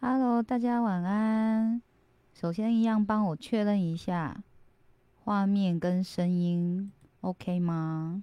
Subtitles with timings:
[0.00, 1.82] Hello，大家晚安。
[2.32, 4.44] 首先一样帮我确认一下，
[5.24, 8.22] 画面跟声音 OK 吗？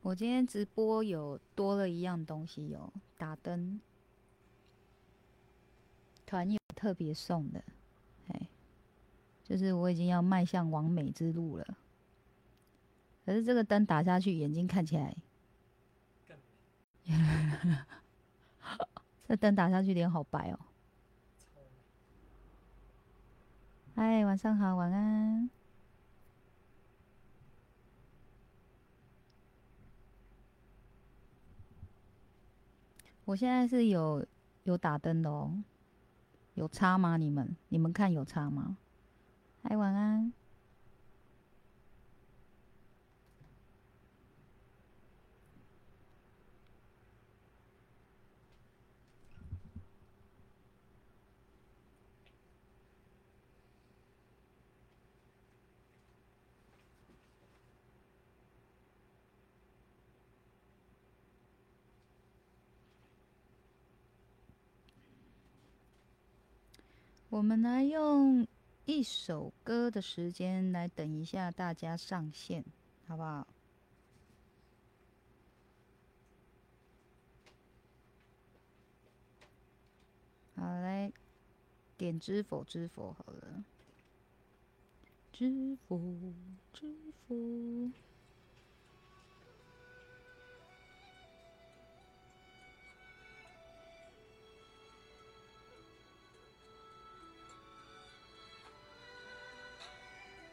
[0.00, 3.78] 我今天直播有多了一样东西，有打灯，
[6.24, 7.62] 团友特别送的，
[9.44, 11.66] 就是我已经要迈向完美之路了。
[13.24, 15.14] 可是这个灯打下去，眼睛看起来，
[19.28, 20.58] 这灯打下去脸好白哦。
[23.94, 25.48] 嗨，晚上好，晚安。
[33.24, 34.26] 我现在是有
[34.64, 35.62] 有打灯的哦，
[36.54, 37.16] 有差吗？
[37.16, 38.76] 你们你们看有差吗？
[39.66, 40.30] 嗨，晚安。
[67.30, 68.46] 我们来用
[68.86, 72.62] 一首歌的时间来等一下大家上线，
[73.06, 73.46] 好不好？
[80.56, 81.10] 好，来
[81.96, 83.64] 点知否知否好了，
[85.32, 85.98] 知否
[86.74, 86.94] 知
[87.26, 87.34] 否。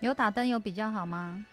[0.01, 1.45] 有打灯有比较好吗？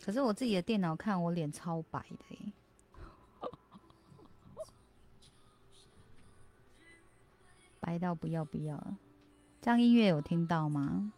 [0.00, 2.54] 可是我自己的电脑看我脸超白的
[7.80, 8.96] 白到不要不要了。
[9.60, 11.12] 这样音乐有听到吗？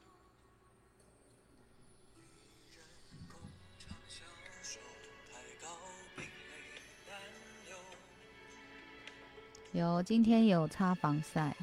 [9.72, 11.54] 有，今天有擦防晒，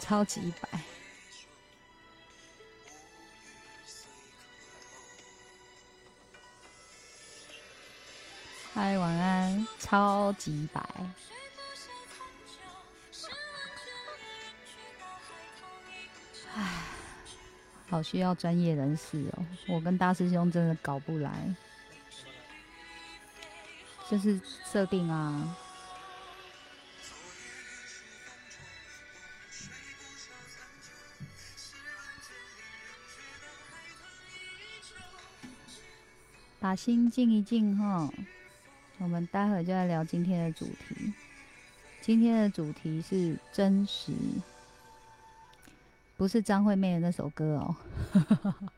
[0.00, 0.80] 超级白。
[8.74, 10.84] 嗨，晚安，超级白。
[16.56, 16.82] 唉，
[17.88, 21.54] 好需要专业人士哦，我跟大师兄真的搞不来。
[24.10, 25.56] 这是设定啊。
[36.68, 38.12] 把心静一静哈，
[38.98, 41.14] 我们待会就来聊今天的主题。
[42.02, 44.12] 今天的主题是真实，
[46.18, 47.74] 不是张惠妹的那首歌哦，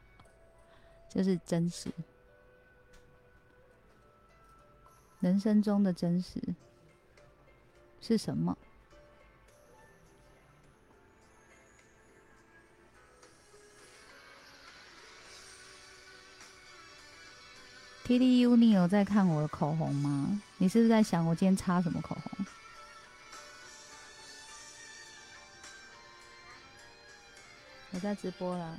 [1.11, 1.91] 就是真实，
[5.19, 6.41] 人生中的真实
[8.01, 8.57] 是什么？
[18.11, 20.43] ？T D U，你有在看我的口红吗？
[20.59, 22.47] 你是不是在想我今天擦什么口红？
[27.93, 28.77] 我在直播啦。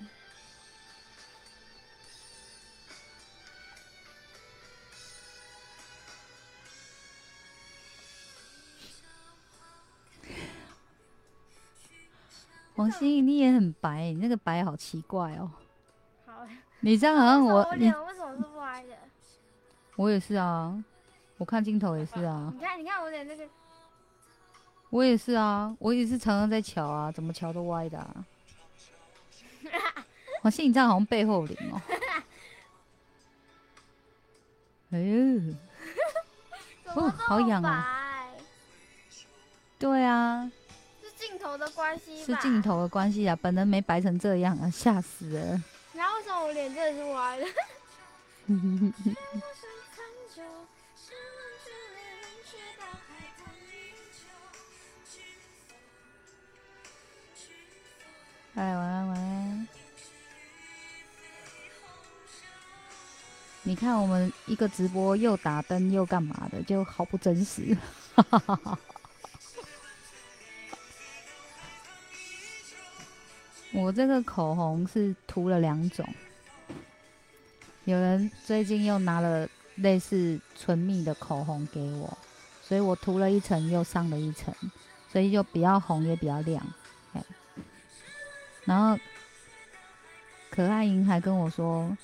[12.76, 15.50] 王心，你也很白，你那个白好奇怪哦。
[16.26, 16.46] 好。
[16.82, 17.86] 你这样好像我你。
[17.86, 18.98] 为什么是歪的？
[20.02, 20.84] 我也是啊，
[21.38, 22.52] 我看镜头也是啊。
[22.56, 23.48] 你看，你看我脸那个。
[24.90, 28.00] 我也是啊，我也是常常在瞧啊，怎么瞧都歪的。
[28.00, 28.26] 啊。
[30.42, 31.80] 我心你这样好像背后灵哦。
[34.92, 35.54] 哎呦，
[36.96, 38.26] 哦，好痒啊！
[39.78, 40.52] 对啊。
[41.00, 45.62] 是镜头的关系是镜头的关系啊，本人没白成这样啊，吓死了。
[45.94, 47.46] 然后为什么我脸真的是歪的？
[58.54, 59.68] 哎，晚安，晚安。
[63.64, 67.78] 你看我们一个直播又打灯又干嘛的，就好不真实。
[73.74, 76.06] 我这个口红是涂了两种，
[77.86, 82.18] 有人最近又拿了类似唇蜜的口红给我，
[82.62, 84.54] 所以我涂了一层又上了一层，
[85.12, 86.66] 所以就比较红也比较亮。
[87.14, 87.24] 哎，
[88.66, 88.98] 然后
[90.50, 91.98] 可爱莹还跟我说，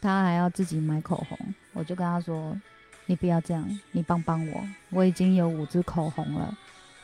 [0.00, 1.38] 她还要自己买口红，
[1.72, 2.58] 我就跟她说，
[3.06, 6.56] 你不要这样，你帮帮我，我已经有五支口红了，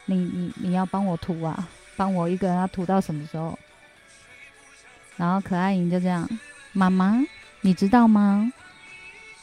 [0.06, 1.68] 你你你要帮我涂啊。
[1.94, 3.56] 帮我一个人要涂到什么时候？
[5.16, 6.26] 然后可爱莹就这样，
[6.72, 7.20] 妈妈，
[7.60, 8.50] 你知道吗？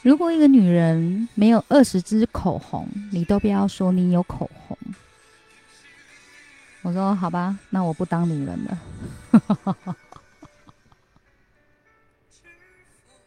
[0.02, 4.78] 如果一个女人没有二十支口红，你都不要说你有口红。
[6.82, 8.78] 我说好吧，那我不当女人了。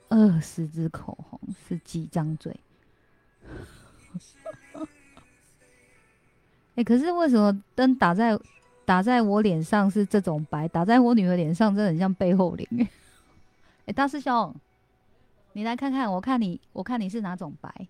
[0.10, 2.60] 二十支口红是几张嘴？
[6.76, 8.38] 哎，可是为什么灯打在？
[8.86, 12.68] 打在我脸上是这种白，打在我女儿脸上真的很像背后灵。
[13.86, 14.54] 哎，大师兄，
[15.54, 17.88] 你来看看，我看你，我看你是哪种白？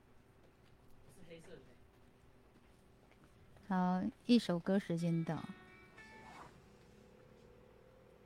[3.68, 5.44] 好，一首歌时间到。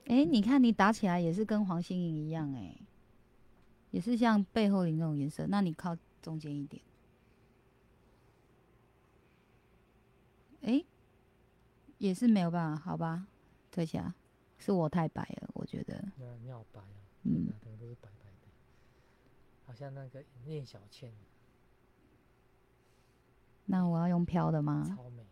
[0.07, 2.75] 哎，你看你打起来也是跟黄心颖一样，哎，
[3.91, 5.45] 也是像背后林那种颜色。
[5.47, 6.81] 那你靠中间一点。
[10.61, 10.83] 哎。
[11.99, 13.25] 也是没有办法，好吧，
[13.71, 14.13] 这下
[14.59, 15.99] 是我太白了，我觉得。
[16.43, 16.85] 你好白啊，
[17.23, 17.47] 嗯，
[19.77, 21.11] 像那个聂小倩。
[23.65, 24.95] 那我要用飘的吗？
[24.97, 25.23] 超美。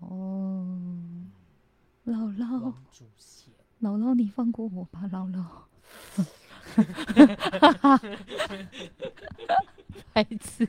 [0.00, 0.64] 哦，
[2.06, 2.74] 姥姥。
[3.82, 5.42] 姥姥，你放过我吧，姥姥。
[10.14, 10.66] 孩子。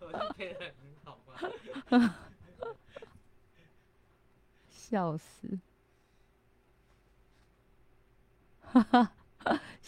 [0.00, 0.72] 我配的很
[1.04, 1.18] 好
[1.90, 1.90] 吗？
[4.70, 5.58] 笑死！
[8.62, 9.12] 哈哈，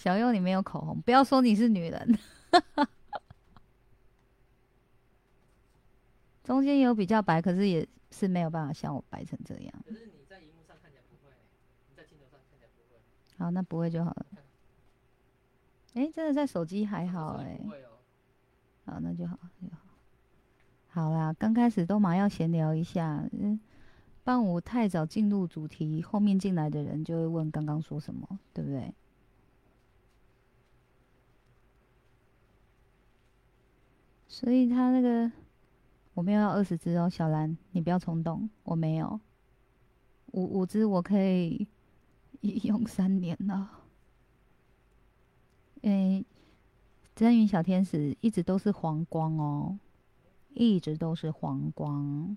[0.06, 2.18] 小优，你没有口红，不要说你是女人。
[6.44, 9.74] 中间有比较白，可是也是没有办法像我白成这样。
[9.84, 11.32] 可是你在荧幕上看起来不会，
[11.96, 13.00] 在镜头上看起来不会。
[13.36, 14.26] 好，那不会就好了。
[15.94, 17.58] 哎，真的在手机还好哎。
[18.84, 19.78] 好，那就好，就好。
[20.86, 23.58] 好啦，刚开始都马要闲聊一下，嗯。
[24.22, 28.94] 伴我太早进入主题，后面进来的人就会问刚刚说什么，对不对？
[34.36, 35.32] 所以他那个
[36.12, 39.18] 我没有要二十只哦，小兰，你不要冲动，我没有
[40.32, 41.66] 五五只，我可以
[42.42, 43.80] 用三年了。
[45.80, 46.22] 嗯，
[47.14, 49.78] 真云小天使一直都是黄光哦，
[50.52, 52.36] 一直都是黄光。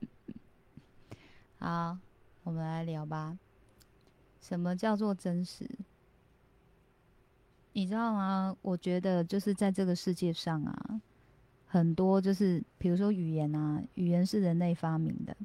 [1.60, 1.96] 好，
[2.42, 3.38] 我们来聊吧。
[4.40, 5.70] 什么叫做真实？
[7.72, 8.56] 你知道吗？
[8.62, 11.00] 我觉得就是在这个世界上啊，
[11.66, 15.36] 很多就是比如说语言啊，语言是人类发明的。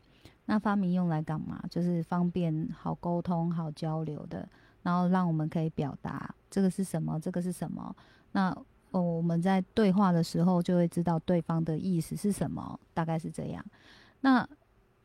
[0.47, 1.63] 那发明用来干嘛？
[1.71, 4.47] 就是方便好沟通、好交流的，
[4.83, 7.95] 然后让我们可以表达这个是什么，这个是什么。
[8.31, 8.55] 那
[8.91, 13.65] 哦，我们在对话的时候就会知道对方的意思是什么，大概是这样。
[14.21, 14.47] 那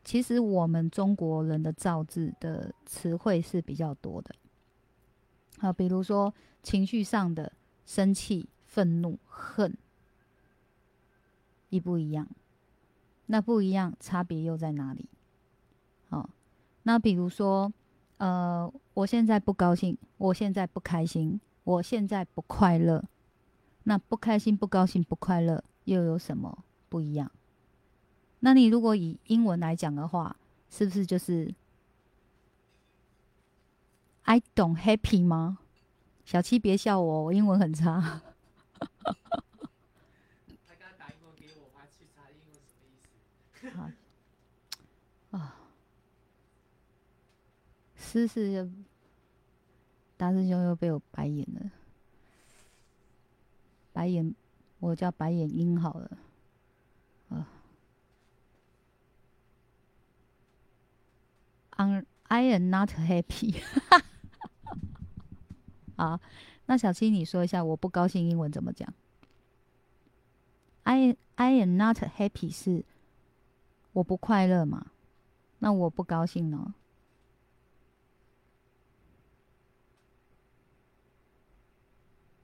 [0.03, 4.35] 其实我们中国人的造字的词汇是比较多的，
[5.57, 6.31] 好，比如说
[6.63, 7.51] 情绪上的
[7.85, 9.75] 生气、愤怒、恨，
[11.69, 12.27] 一不一样？
[13.27, 15.05] 那不一样，差别又在哪里？
[16.09, 16.29] 好，
[16.83, 17.71] 那比如说，
[18.17, 23.03] 呃，我现在不高兴，我现在不开心，我现在不快乐，
[23.83, 27.31] 那不开心、不高兴、不快乐又有什么不一样？
[28.41, 30.35] 那你如果以英文来讲的话，
[30.69, 31.53] 是不是就是
[34.23, 35.59] I don't happy 吗？
[36.31, 38.21] 小七别笑我，我英文很差。
[38.79, 39.13] 他刚
[40.79, 42.95] 刚打英文给我，我还去查英文什么意
[43.59, 43.67] 思。
[45.35, 45.57] 啊，
[47.97, 48.71] 思思
[50.15, 51.69] 大师兄又被我白眼了，
[53.91, 54.33] 白眼，
[54.79, 56.17] 我叫白眼鹰好了。
[62.29, 63.61] I am not happy。
[65.95, 66.19] 好
[66.65, 68.91] 那小七你说一下我不高兴英文怎么讲
[70.83, 72.83] ？I i am not happy 是
[73.93, 74.87] 我不快乐嘛？
[75.59, 76.73] 那我不高兴呢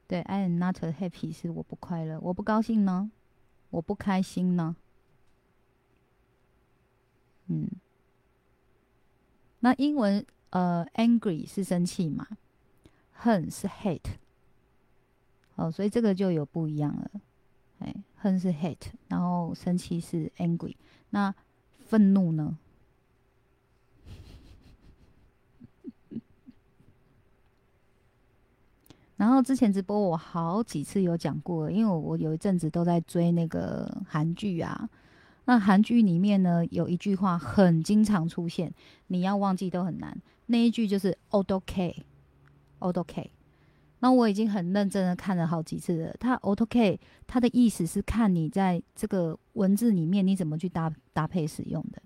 [0.07, 3.11] 对 i am not happy 是我不快乐我不高兴呢？
[3.69, 4.75] 我不开心呢？
[7.47, 7.69] 嗯。
[9.59, 12.25] 那英文呃 angry 是生气嘛
[13.17, 14.15] 恨是 hate。
[15.55, 17.09] 哦，所以这个就有不一样了。
[17.79, 20.75] 哎，恨是 hate，然后生气是 angry。
[21.09, 21.33] 那
[21.87, 22.57] 愤怒呢？
[29.17, 34.89] 然后之前直播我好几次有讲过，因为我有一阵子都在追那个韩剧啊。
[35.45, 38.71] 那韩剧里面呢，有一句话很经常出现，
[39.07, 40.21] 你要忘记都很难。
[40.47, 42.03] 那一句就是 old ok
[42.79, 43.31] OK”。
[43.99, 46.15] 那我已经很认真的看了好几次了。
[46.19, 52.01] 它 “old OK” 它的意思是看你在这个文字里面你怎么去搭搭配使用的，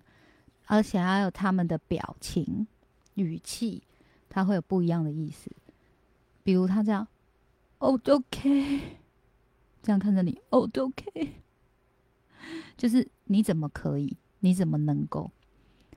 [0.67, 2.65] 而且还有他们的表情、
[3.15, 3.83] 语气，
[4.29, 5.51] 它会有不一样的意思。
[6.43, 7.05] 比如他这样，
[7.79, 8.97] 哦，OK，
[9.83, 11.33] 这样看着你，哦，OK，
[12.77, 15.29] 就是你怎么可以，你怎么能够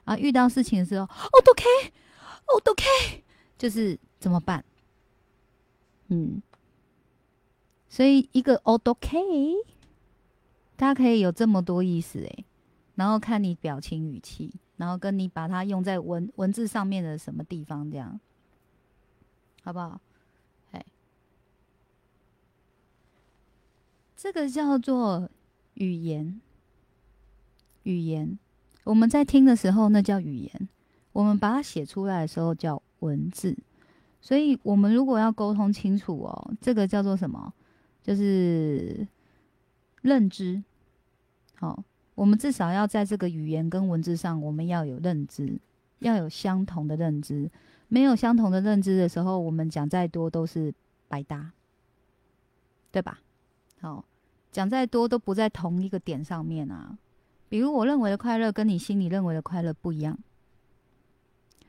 [0.05, 0.19] 啊？
[0.19, 1.65] 遇到事情的时候，哦，OK，
[2.49, 3.25] 哦，OK，
[3.57, 4.65] 就是怎么办？
[6.09, 6.41] 嗯，
[7.91, 9.19] 所以一个 O do K，
[10.79, 12.47] 它可以有这么多意思诶，
[12.95, 18.19] 然后看你表情语气，然后跟你把它用在文文字上面的什么地方，这样
[19.63, 20.01] 好不好？
[20.71, 20.83] 哎
[24.17, 25.29] 这个叫做
[25.75, 26.41] 语言，
[27.83, 28.39] 语言。
[28.85, 30.69] 我们在听的时候，那叫语言；
[31.13, 33.55] 我们把它写出来的时候，叫文字。
[34.25, 37.53] 所以，我们如果要沟通清楚哦，这个叫做什么？
[38.03, 39.07] 就是
[40.01, 40.65] 认知。
[41.57, 45.59] 好，我们至少要在这个语言跟文字上，我们要有认知，
[45.99, 47.51] 要有相同的认知。
[47.89, 50.73] 没有相同的认知的时候，我们讲再多都是
[51.07, 51.53] 白搭，
[52.91, 53.21] 对吧？
[53.83, 54.07] 好。
[54.51, 56.97] 讲再多都不在同一个点上面啊！
[57.49, 60.17] 比如我认为的快乐跟你心里认为的快乐不一样。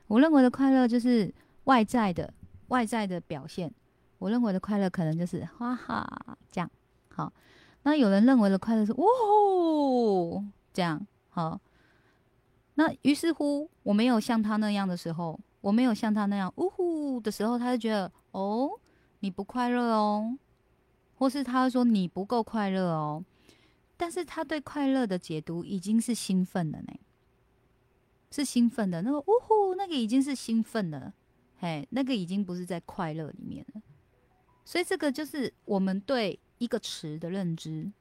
[0.06, 1.34] 我认为的快乐就是
[1.64, 2.32] 外在的
[2.68, 3.74] 外在的表现，
[4.18, 6.70] 我认为的快乐可能就是哈哈这样。
[7.10, 7.32] 好，
[7.84, 9.06] 那有人认为的快乐是哇
[10.74, 11.06] 这样。
[11.30, 11.60] 好，
[12.76, 18.70] 那于是乎我没有像他那样的时候，我没有像他那样呜呼的时候，他就觉得哦
[19.20, 20.38] 你不快乐哦。
[21.18, 23.24] 或是他说你不够快乐哦，
[23.96, 26.94] 但是他对快乐的解读已经是兴奋了呢，
[28.30, 31.14] 是兴奋的那个呜呼，那个已经是兴奋了，
[31.60, 33.82] 嘿，那个已经不是在快乐里面了。
[34.64, 37.92] 所以这个就是我们对一个词的认知。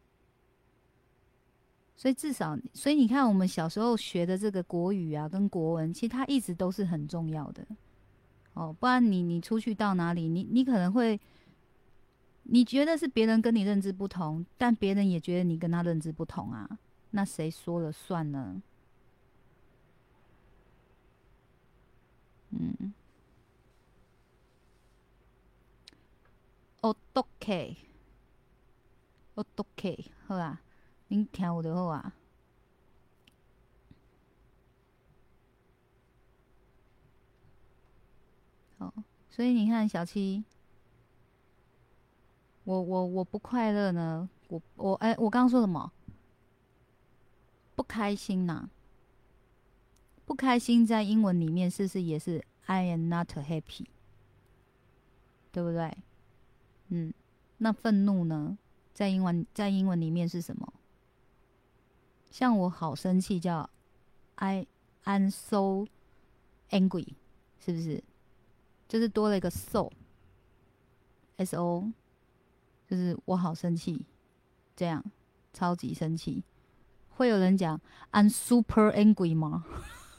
[1.96, 7.66] 所以至少，所以你看我们小时候学的这个国语啊，跟国文，其实它一直都是很重要的。
[8.54, 11.20] 哦，不然你你出去到哪里，你你可能会。
[12.46, 16.78] 你觉得是别人跟你认知不同，但别人也觉得你跟他认知不同啊？
[17.12, 18.60] 那谁说了算呢？
[22.50, 22.93] 嗯
[29.34, 30.60] ，OK，OK，好啊，
[31.08, 32.14] 您听有就好啊。
[38.78, 38.92] 好，
[39.30, 40.44] 所以你看小七。
[42.64, 45.92] 我我我不快乐呢，我我哎，我刚刚说什么？
[47.76, 48.68] 不开心呐？
[50.24, 53.86] 不开心在英文里面是不是也是 I am not happy？
[55.52, 55.94] 对不对？
[56.88, 57.12] 嗯，
[57.58, 58.58] 那愤怒呢？
[58.92, 60.72] 在英文在英文里面是什么？
[62.30, 63.68] 像我好生气叫
[64.36, 64.66] I
[65.04, 65.86] am so
[66.70, 67.14] angry，
[67.58, 68.02] 是不是？
[68.88, 71.92] 就是多了一个 so，s o。
[72.86, 74.04] 就是我好生气，
[74.76, 75.02] 这样
[75.54, 76.44] 超级生气，
[77.08, 77.80] 会有人讲
[78.12, 79.64] I'm super angry 吗？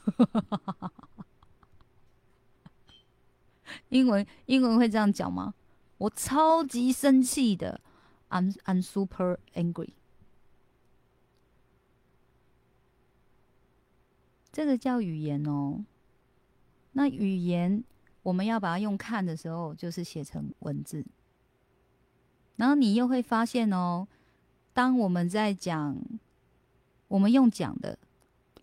[3.88, 5.54] 英文英文会这样讲吗？
[5.98, 7.80] 我超级生气的
[8.28, 9.90] ，I'm I'm super angry。
[14.52, 15.84] 这个叫语言哦。
[16.92, 17.84] 那语言
[18.22, 21.04] 我们要把它用看的时候，就是写成文字。
[22.56, 24.08] 然后你又会发现哦，
[24.72, 25.96] 当我们在讲，
[27.08, 27.98] 我们用讲的，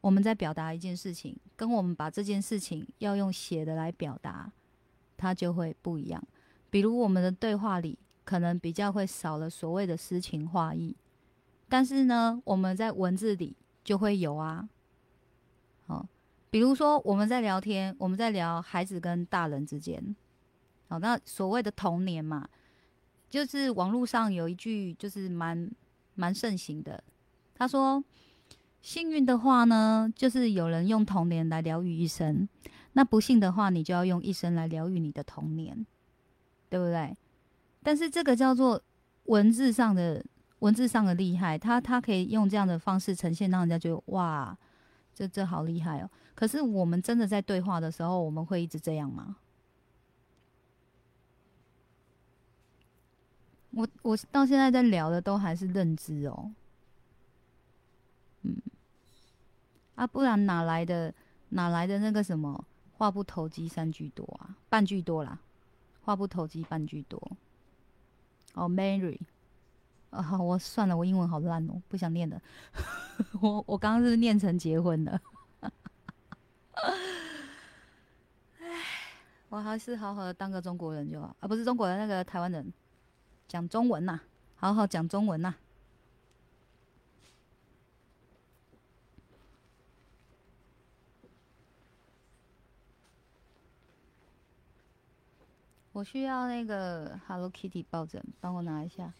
[0.02, 4.52] 我们在表达一件事情，跟我们把这件事情要用写的来表达，
[5.16, 6.24] 它就会不一样。
[6.74, 10.96] 比如我们的对话里，可能比较会少了所谓的诗情画意，
[11.70, 14.68] 但是呢，我们在文字里就会有啊。
[15.86, 16.04] 好，
[16.50, 20.16] 比如说我们在聊天，我们在聊孩子跟大人之间，
[20.88, 22.50] 好，那所谓的童年嘛。
[23.30, 25.70] 就是网络上有一句就是蛮
[26.16, 27.04] 蛮盛行的，
[27.54, 28.04] 他说
[28.82, 32.48] 幸运的话呢，就是有人用童年来疗愈一生；
[32.94, 35.86] 那不幸的话，你就要用一生来疗愈你的童年，
[36.74, 37.16] 对不对？
[37.84, 38.82] 但是这个叫做
[39.26, 40.26] 文字上的
[40.58, 44.58] 文字上的厉害，他他可以用这样的方式呈现，让人家觉得哇，
[45.14, 46.10] 这这好厉害哦。
[46.34, 49.36] 可是我们真的在对话的时候，我们会一直这样吗？
[53.70, 56.52] 我我到现在在聊的都还是认知哦，
[58.42, 58.58] 嗯，
[59.94, 61.14] 啊，不然哪来的
[61.50, 65.40] 哪来的那个什么话不投机三句多啊，半句多啦，
[66.04, 67.20] 话不投机半句多。
[68.54, 69.20] 哦，Mary，
[70.12, 72.40] 啊， 我算了，我英文好烂哦，不想念了。
[73.42, 75.22] 我我刚刚是念成结婚了。
[78.60, 78.68] 唉，
[79.50, 82.72] 我还是好好的当个中国人就好，啊，不是中国人，那个台湾人。
[83.48, 84.20] 讲中文呐，
[84.56, 85.54] 好好讲中文呐。
[95.94, 99.14] 我需要那个 Hello Kitty 抱枕，帮我拿一下。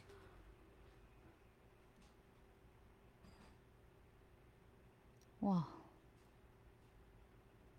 [5.42, 5.68] 哇，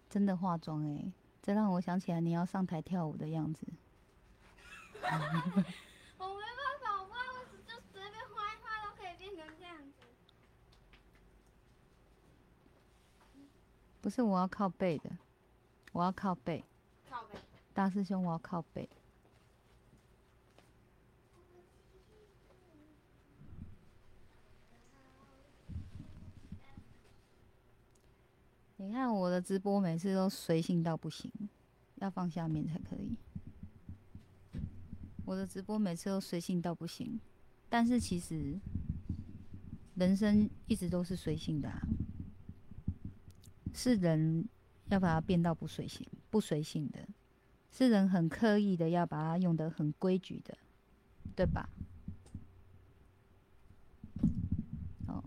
[0.08, 3.66] 真的化妆哎，这让我想起来你要上台跳舞的样子。
[14.00, 15.10] 不是我要靠背的，
[15.92, 16.64] 我要靠背。
[17.74, 18.88] 大师兄，我要靠背。
[28.76, 31.32] 你看我的直播，每次都随性到不行，
[31.96, 33.16] 要放下面才可以。
[35.24, 37.18] 我的直播每次都随性到不行，
[37.68, 38.60] 但是其实
[39.94, 41.82] 人生一直都是随性的啊。
[43.74, 44.48] 是人
[44.90, 47.08] 要把它变到不随性、不随性的，
[47.76, 50.56] 是人很刻意的要把它用的很规矩的，
[51.34, 51.68] 对吧？
[55.08, 55.24] 哦，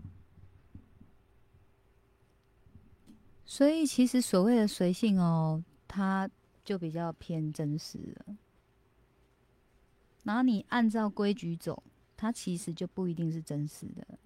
[3.44, 6.30] 所以其实所谓的随性哦，它
[6.64, 8.36] 就比较偏真实了。
[10.24, 11.82] 然后你按照规矩走，
[12.16, 14.18] 它其实就不一定是真实的。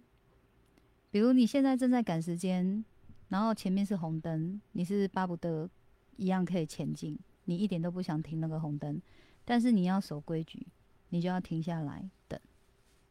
[1.11, 2.85] 比如你现在正在赶时间。
[3.29, 5.67] 然后前面是红灯，你是巴不得
[6.19, 9.01] 一样可以前进，你一点都不想停那个红灯，
[9.45, 10.67] 但是你要守规矩，
[11.09, 12.39] 你就要停下来等，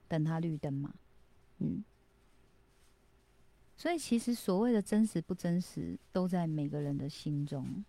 [0.08, 0.94] 等它绿灯嘛，
[1.60, 1.84] 嗯。
[3.78, 7.84] 所以其实所谓的真实不真实，都在每个人的心中，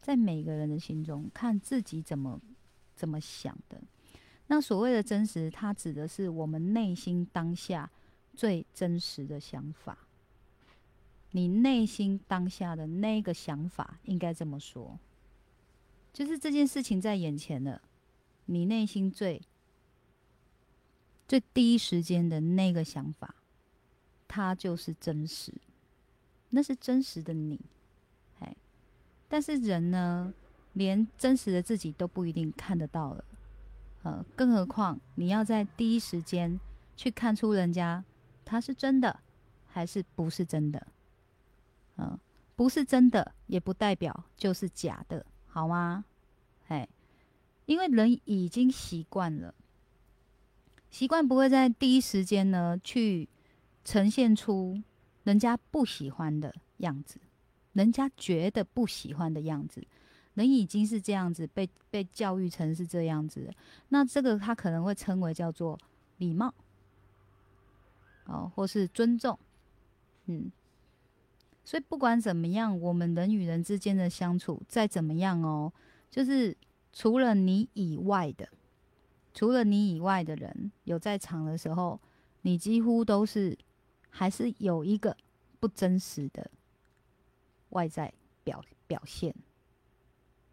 [0.00, 2.40] 在每个人的心中，看自己怎么
[2.96, 3.80] 怎么想的。
[4.46, 7.90] 那所谓的真实，它指的是我们内心当下
[8.34, 10.07] 最真实的想法。
[11.32, 14.98] 你内心当下的那个想法，应该这么说，
[16.12, 17.82] 就是这件事情在眼前了，
[18.46, 19.42] 你内心最
[21.26, 23.34] 最第一时间的那个想法，
[24.26, 25.52] 它就是真实，
[26.48, 27.60] 那是真实的你，
[28.40, 28.56] 哎，
[29.28, 30.32] 但是人呢，
[30.72, 33.24] 连真实的自己都不一定看得到了，
[34.04, 36.58] 呃，更何况你要在第一时间
[36.96, 38.02] 去看出人家
[38.46, 39.20] 他是真的
[39.66, 40.86] 还是不是真的。
[41.98, 42.18] 嗯，
[42.54, 46.04] 不是真的，也不代表就是假的，好吗？
[46.68, 46.88] 哎，
[47.66, 49.52] 因为人已经习惯了，
[50.90, 53.28] 习惯不会在第一时间呢去
[53.84, 54.80] 呈现出
[55.24, 57.18] 人家不喜欢的样子，
[57.72, 59.84] 人家觉得不喜欢的样子，
[60.34, 63.52] 人已经是这样子被被教育成是这样子，
[63.88, 65.76] 那这个他可能会称为叫做
[66.18, 66.54] 礼貌，
[68.26, 69.36] 哦，或是尊重，
[70.26, 70.52] 嗯。
[71.68, 75.70] 所以不管怎么样，我们人与人之间的相处再怎么样哦，
[76.08, 76.56] 就是
[76.94, 78.48] 除了你以外的，
[79.34, 82.00] 除了你以外的人有在场的时候，
[82.40, 83.54] 你几乎都是
[84.08, 85.14] 还是有一个
[85.60, 86.50] 不真实的
[87.68, 88.10] 外在
[88.42, 89.34] 表表现。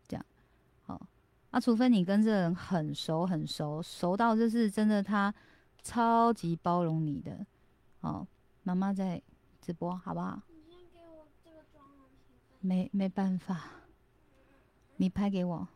[0.09, 0.25] 这样，
[0.81, 1.07] 好，
[1.51, 5.33] 啊，除非你跟这人很熟很熟，熟到就是真的他
[5.81, 7.45] 超级包容你的，
[8.01, 8.27] 哦，
[8.63, 9.21] 妈妈在
[9.61, 10.41] 直播，好不好？
[12.65, 13.69] 没没办法
[14.95, 15.67] 你拍给我。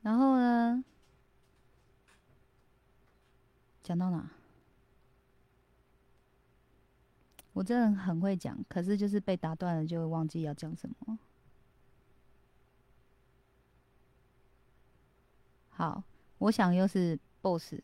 [0.00, 0.82] 然后呢？
[3.82, 4.30] 讲到哪？
[7.52, 11.18] 我真的很会讲可是就是被打断了就会忘记要讲什么。
[15.68, 16.02] 好
[16.38, 17.74] 我想又是 boss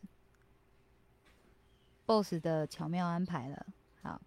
[2.07, 3.65] boss 的巧妙安排了。
[4.01, 4.19] 好，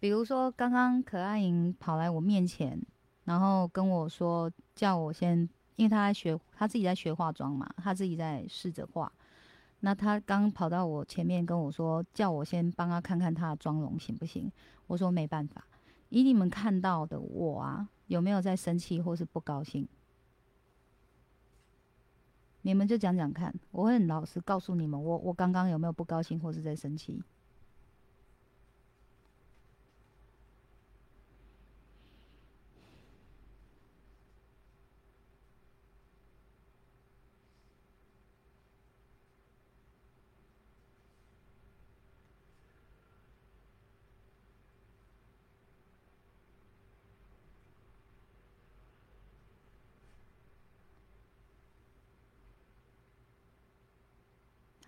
[0.00, 2.80] 比如说刚刚可爱莹跑来我面前，
[3.24, 9.12] 然后跟我说叫我先，因为他在学，他自己在学化妆嘛，他自己在试着画。
[9.80, 14.50] 那他刚跑到我前面跟我说，叫我先帮他看看他的妆容行不行？
[14.86, 15.64] 我说没办法，
[16.08, 19.86] 以你们看到的我啊，有没有在生气或是不高兴？
[22.62, 27.20] 你们就讲讲看，我会很老实告诉你们，我我刚刚有没有不高兴或是在生气？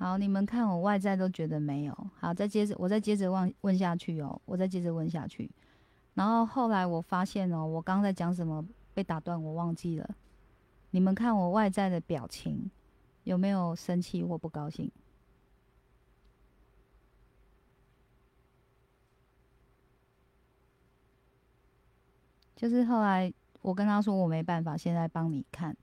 [0.05, 2.11] 好，你们看我外在都觉得没有。
[2.21, 5.51] 好，再接着，我再接着问问下去哦，我再接着问下去。
[6.13, 8.63] 然后后来我发现哦，我刚在讲什么
[8.93, 10.15] 被打断，我忘记了。
[10.91, 12.71] 你们看我外在的表情
[13.23, 14.93] 有没有生气或不高兴？
[22.55, 25.75] 就是后来我跟他说我没办法，现在帮你看。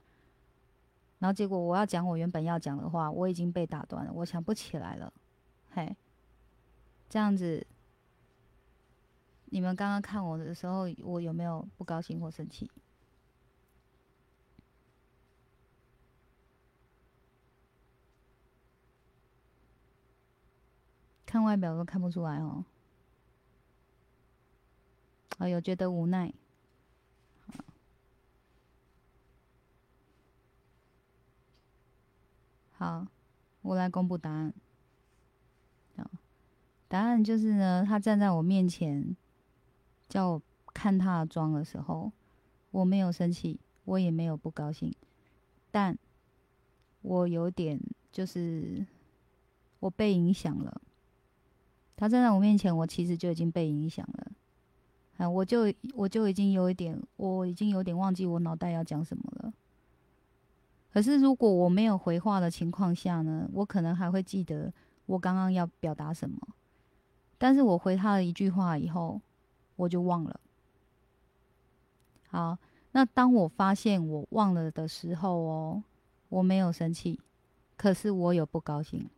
[1.22, 5.14] 然后结果我要讲我原本要讲的话，我已经被打断了，我想不起来了。
[5.70, 5.96] 嘿，
[7.08, 7.64] 这样子，
[9.46, 12.72] 你们刚刚看我的时候，我有没有不高兴或生气？
[21.24, 22.66] 看外表都看不出来哦。
[25.38, 26.34] 哦，有觉得无奈。
[32.82, 33.06] 好，
[33.62, 34.52] 我来公布答案。
[36.88, 39.16] 答案就是呢，他站在我面前，
[40.10, 40.42] 叫我
[40.74, 42.12] 看他的妆的时候，
[42.72, 44.92] 我没有生气，我也没有不高兴，
[45.70, 45.96] 但
[47.04, 47.80] 我有点
[48.12, 48.84] 就是
[49.80, 50.82] 我被影响了。
[51.96, 54.32] 他站在我面前，我其实就已经被影响了。
[55.18, 59.54] 啊，我就我就已经有一点，我已经有点忘记我脑袋要讲什么了。
[60.94, 64.74] 可是，如果我没有回话的情况下呢，我可能还会记得
[65.06, 66.38] 我刚刚要表达什么。
[67.38, 69.22] 但是我回他了一句话以后，
[69.78, 70.40] 我就忘了。
[72.28, 72.58] 好，
[72.92, 75.84] 那当我发现我忘了的时候哦，
[76.28, 77.20] 我没有生气，
[77.78, 79.10] 可是我有不高兴，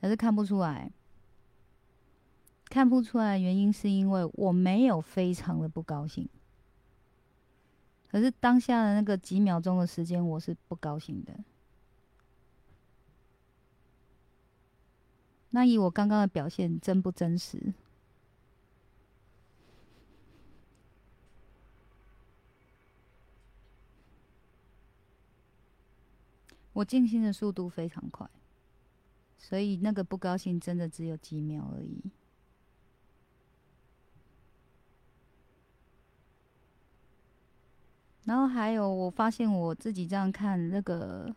[0.00, 0.92] 可是看不出来，
[2.66, 6.28] 看不出来原因是因为我没有非常的不高兴。
[8.14, 11.34] 可是当下的那个几秒钟的时间，我是不高兴的。
[15.50, 17.74] 那以我刚刚的表现，真不真实？
[26.72, 28.30] 我静心的速度非常快，
[29.38, 32.00] 所以那个不高兴真的只有几秒而已。
[38.24, 41.34] 然后还有，我发现我自己这样看那个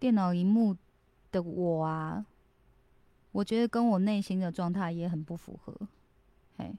[0.00, 0.76] 电脑荧幕
[1.30, 2.26] 的我啊，
[3.30, 5.72] 我觉得跟我内心的状态也很不符合。
[6.56, 6.74] 嘿，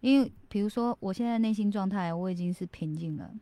[0.00, 3.34] 因为比如说我现在内心状态我已经是平静了，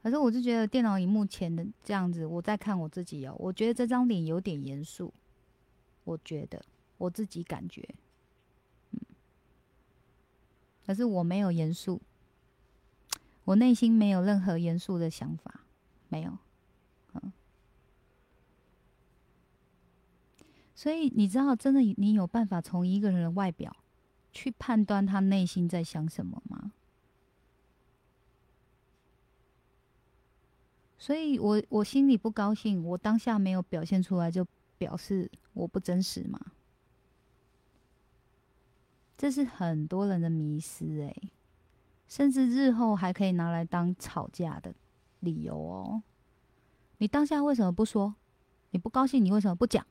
[0.00, 5.12] 可是我就觉得电脑荧幕前的这样子，我在看我自己哦，我觉得这张脸有点严肃，
[6.04, 6.64] 我觉得
[6.96, 7.84] 我自己感觉，
[8.92, 9.00] 嗯，
[10.86, 12.00] 可是我没有严肃。
[13.44, 15.60] 我内心没有任何严肃的想法，
[16.08, 16.38] 没有，
[20.74, 23.76] 所以你知道，真的你有办法从一个人的外表
[24.32, 26.72] 去判断他内心在想什么吗？
[30.98, 34.46] 所以我我心里不高兴，我当下没有表现出来，就
[34.78, 36.40] 表示我不真实吗？
[39.18, 41.14] 这是很多人的迷失，哎。
[42.12, 44.74] 甚至日后还可以拿来当吵架的
[45.20, 46.02] 理由哦。
[46.98, 48.14] 你当下为什么不说？
[48.68, 49.86] 你不高兴，你为什么不讲？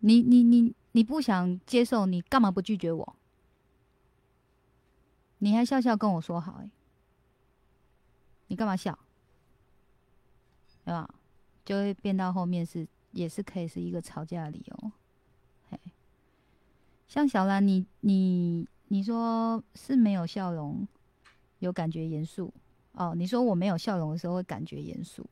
[0.00, 3.16] 你你你你不想接受，你干嘛不拒绝我？
[5.38, 6.68] 你还笑笑跟我说好哎？
[8.48, 8.98] 你干嘛笑？
[10.84, 11.08] 对吧？
[11.64, 14.92] 就会变到后面是也是可以是一个吵架的理由。
[15.70, 15.78] 嘿，
[17.06, 18.66] 像小兰，你你。
[18.94, 20.86] 你说是没有笑容，
[21.58, 22.54] 有感觉严肃
[22.92, 23.12] 哦。
[23.16, 25.26] 你说我没有笑容的时候会感觉严肃，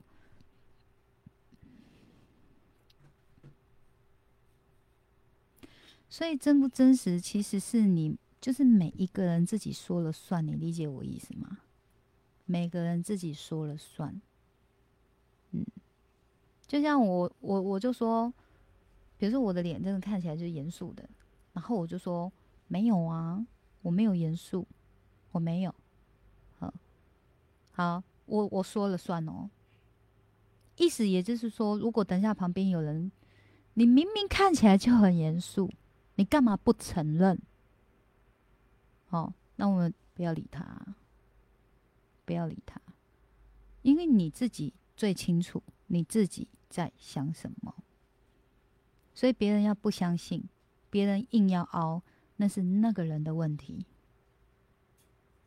[6.11, 11.59] 所以真不真实其实是你就是每一个人自己说了算，你理解我意思吗？
[12.45, 14.21] 每个人自己说了算，
[15.53, 15.65] 嗯，
[16.67, 18.35] 就像我我我就说，
[19.17, 21.09] 比如说我的脸真的看起来就是严肃的，
[21.53, 22.33] 然后我就说
[22.67, 23.47] 没有啊，
[23.83, 24.67] 我没有严肃，
[25.33, 25.75] 我没有，
[26.59, 26.73] 好，
[27.73, 29.51] 好，我我说了算哦，
[30.77, 33.13] 意思也就是说，如果等下旁边有人，
[33.75, 35.71] 你明明看起来就很严肃，
[36.15, 37.41] 你干嘛不承认？
[39.11, 40.97] 哦，那我们不要理他。
[42.25, 42.81] 不要理他，
[43.83, 47.75] 因为你自己最清楚你自己在想什么，
[49.13, 50.49] 所以别人要不相信，
[50.89, 52.01] 别人硬要凹，
[52.37, 53.85] 那是那个人的问题，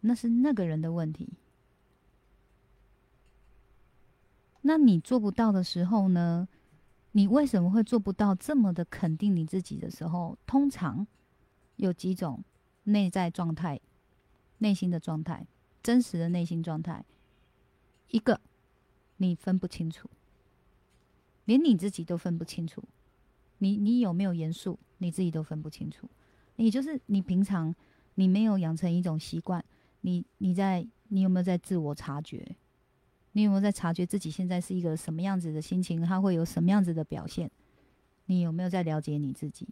[0.02, 1.30] 那是那个人的问题。
[4.62, 6.48] 那你做不到的时候呢？
[7.12, 10.38] 你为什么会做不到这么的肯定你自己的时候？
[10.45, 11.08] 通常
[11.78, 12.43] 有几种
[12.84, 13.80] 内在状态、
[14.58, 15.48] 内心的状态。
[15.84, 17.06] 真实的内心状态，
[18.10, 18.41] 一个
[19.17, 20.10] 你分不清楚，
[21.45, 22.84] 连你自己都分不清楚。
[23.60, 26.10] 你你有没有严肃，你自己都分不清楚。
[26.56, 27.74] 也就是你平常
[28.15, 29.63] 你没有养成一种习惯，
[30.02, 32.56] 你你在你有没有在自我察觉？
[33.34, 36.02] 你有没有在察觉自己现在是一个什么样子的心情？
[36.02, 37.50] 它会有什么样子的表现？
[38.26, 39.68] 你有没有在了解你自己？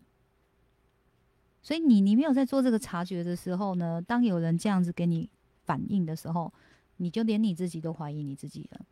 [1.61, 4.01] 所以你你没有在做这个察觉的时候呢？
[4.01, 5.29] 当有人这样子给你。
[5.65, 6.51] 反应的时候，
[6.97, 8.85] 你就连你自己都怀疑你自己了，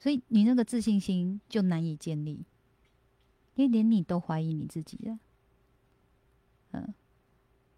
[0.00, 2.44] 所以你那个自信心就难以建立，
[3.54, 5.20] 因为连你都怀疑你自己了。
[6.72, 6.94] 嗯，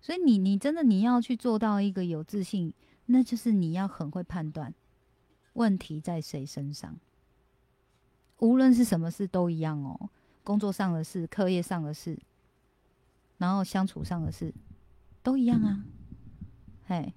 [0.00, 2.72] 所以你你真的你要去做到一个有自信，
[3.06, 4.74] 那就是你要很会判断
[5.54, 6.96] 问题在谁身上，
[8.38, 10.10] 无论是什么事都一样哦，
[10.44, 12.18] 工作上的事、课业上的事，
[13.38, 14.52] 然后相处上的事，
[15.22, 15.84] 都一样啊。
[16.88, 17.14] 哎，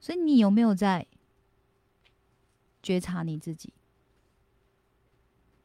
[0.00, 1.06] 所以你有没有在
[2.82, 3.72] 觉察你自己？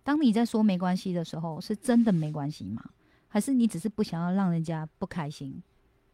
[0.04, 2.92] 当你在说没关系的时候，是真的没关系吗？
[3.30, 5.62] 还是你只是不想要让人家不开心，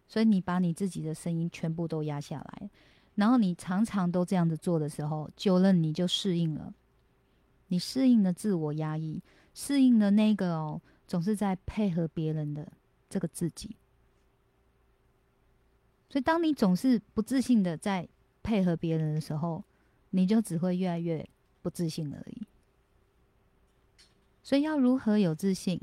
[0.08, 2.70] 所以你把你自己的声音全部都压下来？
[3.16, 6.74] 然后你常常都这样子做的时候，久了你就适应了，
[7.68, 9.22] 你适应了自我压抑，
[9.54, 12.68] 适应了那个哦，总是在配合别人的
[13.10, 13.76] 这个自己。
[16.10, 18.08] 所以，当你总是不自信的在
[18.42, 19.64] 配合别人的时候，
[20.10, 21.28] 你就只会越来越
[21.62, 22.42] 不自信而已。
[24.44, 25.80] 所以，要如何有自信？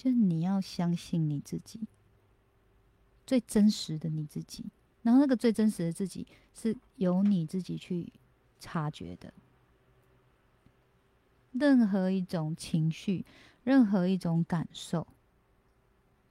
[0.00, 1.78] 就是你要相信你自己，
[3.26, 4.64] 最真实的你自己。
[5.02, 8.10] 然后，那个最真实的自己是由你自己去
[8.58, 9.30] 察觉的。
[11.52, 13.26] 任何一种情绪，
[13.62, 15.06] 任何一种感受，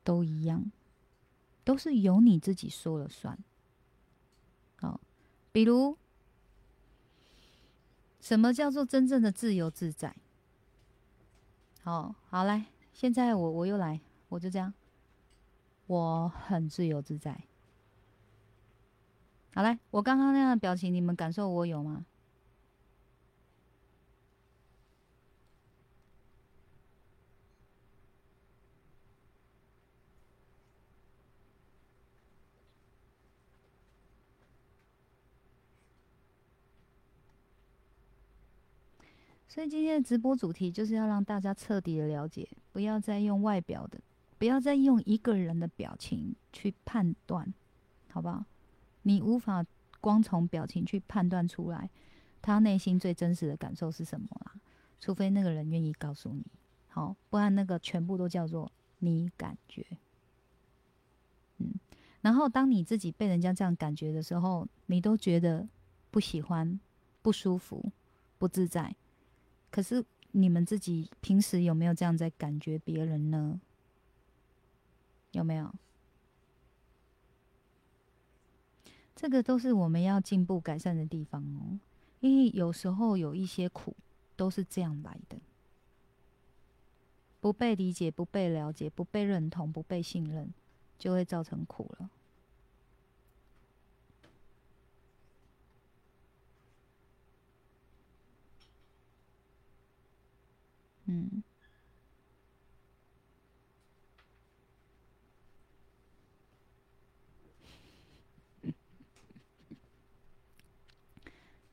[0.04, 0.72] 都一样。
[1.64, 3.38] 都是由你自己说了算。
[4.78, 5.00] 好，
[5.52, 5.96] 比如，
[8.20, 10.16] 什么叫做真正的自由自在？
[11.84, 12.66] 好好来，
[13.00, 14.74] 现在我我又来，我就这样，
[15.88, 17.46] 我很自由自在。
[19.54, 22.06] 好嘞，我刚刚那样的表情，你们感受我有吗？
[39.50, 44.00] 所以今天的直播主题就是要让大家彻底的了解，不要再用外表的，
[44.38, 47.52] 不要再用一个人的表情去判断，
[48.12, 48.46] 好不好？
[49.02, 49.66] 你无法
[50.00, 51.90] 光从表情去判断出来
[52.44, 54.54] 他内心最真实的感受是什么啦，
[55.00, 56.46] 除非那个人愿意告诉你，
[56.88, 59.84] 好，不然那个全部都叫做你感觉。
[61.58, 61.74] 嗯，
[62.22, 65.68] 然后当你自己被人家这样感觉的时候，你都觉得
[66.12, 66.80] 不喜欢、
[67.24, 67.92] 不舒服、
[68.38, 68.96] 不自在。
[69.72, 73.60] 可是你们自己平时有没有这样在感觉别人呢？
[75.32, 75.74] 有没有？
[79.16, 81.80] 这个都是我们要进步改善的地方哦。
[82.20, 83.96] 因为有时候有一些苦
[84.36, 85.38] 都是这样来的，
[87.40, 90.54] 不被理解、不被了解、不被认同、不被信任，
[90.98, 92.10] 就会造成苦了。
[101.12, 101.42] 嗯，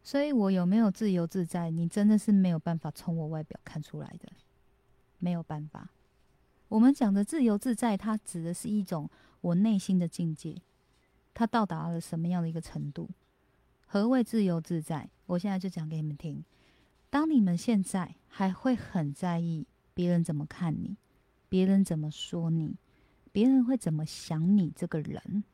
[0.02, 4.32] 所以我有没有自由自在，你真的是没有办法从我外表看出来的，
[5.18, 5.90] 没有办法。
[6.68, 9.10] 我们讲的自由自在，它指的是一种
[9.42, 10.62] 我内心的境界，
[11.34, 13.10] 它到达了什么样的一个程度？
[13.86, 15.10] 何谓自由自在？
[15.26, 16.42] 我现在就讲给你们听。
[17.08, 20.96] 当你们现在还会很在意别人怎么看你，
[21.48, 22.76] 别人怎么说你，
[23.32, 25.44] 别人会怎么想你这个人，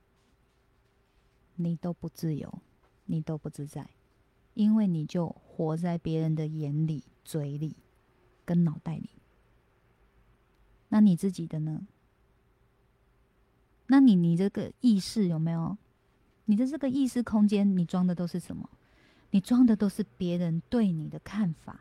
[1.56, 2.60] 你都不自由，
[3.04, 3.90] 你都不自在，
[4.54, 7.76] 因为你就活在别人的眼里、嘴里
[8.44, 9.10] 跟脑袋里。
[10.88, 11.86] 那你自己的呢？
[13.86, 15.76] 那你你这个意识有没有？
[16.46, 18.68] 你的这个意识空间，你装的都是什么？
[19.32, 21.80] 你装的都是别人对你的看法，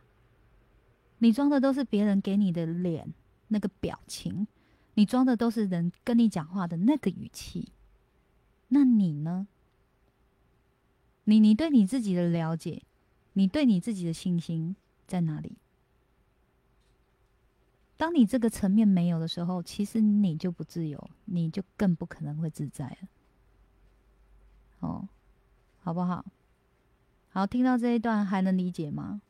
[1.19, 3.13] 你装的都是别人给你的脸
[3.49, 4.47] 那个表情，
[4.95, 7.67] 你装的都是人跟你讲话的那个语气。
[8.69, 9.47] 那你呢？
[11.25, 12.81] 你你对你自己的了解，
[13.33, 15.57] 你对你自己的信心在哪里？
[17.97, 22.97] 当你这个层面没有的时候，其实你就不自由，你就更不可能会自在了。
[24.79, 25.07] 哦，
[25.81, 26.25] 好不好？
[27.33, 29.21] 好，听到这一段还能理解吗？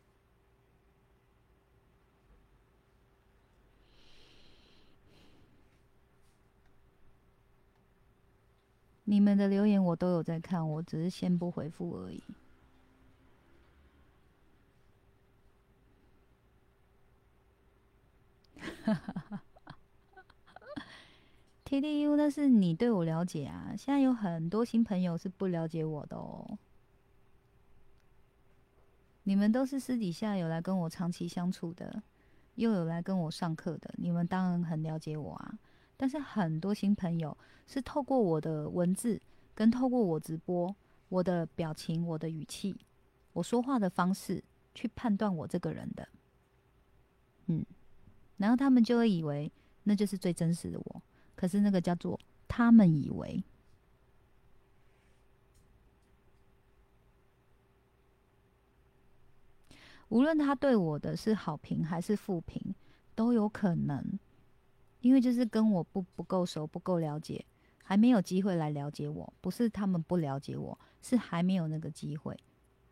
[9.04, 12.24] 你们的留言我都有在看，我只是先不回复而已。
[18.84, 19.44] 哈哈哈
[21.64, 26.58] T D U 那是你对我了解啊，现在有很多新朋友是不了解我的哦。
[29.24, 32.02] 你们都是私底下有来跟我长期相处的，
[32.56, 35.60] 又有来跟我上课的，你们当然很了解我啊。
[35.96, 39.22] 但是很多新朋友是透过我的文字，
[39.54, 40.76] 跟透过我直播，
[41.10, 42.76] 我的表情、我的语气、
[43.34, 46.08] 我说话的方式，去判断我这个人的。
[47.46, 47.64] 嗯，
[48.38, 49.52] 然后他们就会以为
[49.84, 51.02] 那就是最真实的我，
[51.36, 53.44] 可是那个叫做他们以为。
[60.12, 62.76] 无论他对我的是好评还是负评，
[63.16, 64.20] 都有可能，
[65.00, 67.46] 因为就是跟我不不够熟、不够了解，
[67.82, 69.34] 还没有机会来了解我。
[69.40, 72.38] 不是他们不了解我，是还没有那个机会，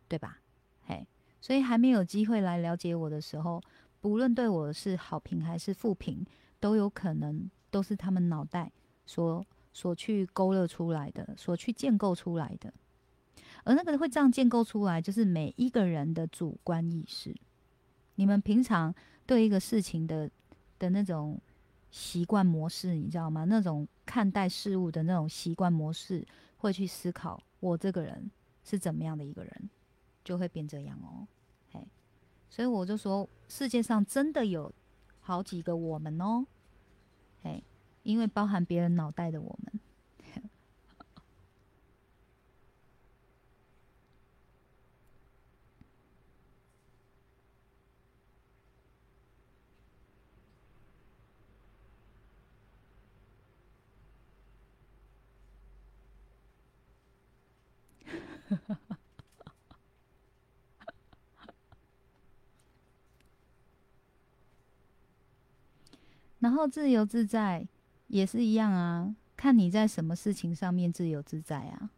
[0.08, 0.38] 对吧？
[0.86, 1.06] 嘿，
[1.42, 3.62] 所以还没有机会来了解我的时候，
[4.00, 6.24] 不论对我是好评还是负评，
[6.58, 8.72] 都有可能都是他们脑袋
[9.04, 12.72] 所所去勾勒出来的，所去建构出来的。
[13.64, 17.34] 而那个会这样建构出来，就是每一个人的主观意识。
[18.16, 18.94] 你们平常
[19.26, 20.30] 对一个事情的
[20.78, 21.40] 的那种
[21.90, 23.44] 习惯模式，你知道吗？
[23.44, 26.26] 那种看待事物的那种习惯模式，
[26.58, 28.30] 会去思考我这个人
[28.64, 29.70] 是怎么样的一个人，
[30.24, 31.26] 就会变这样哦。
[31.72, 31.86] 嘿，
[32.48, 34.72] 所以我就说，世界上真的有
[35.20, 36.46] 好几个我们哦。
[37.42, 37.62] 嘿，
[38.02, 39.80] 因为包含别人脑袋的我们。
[66.40, 67.68] 然后自由自在
[68.06, 71.90] 也是一样啊，看你在什么事情上面自由自在啊。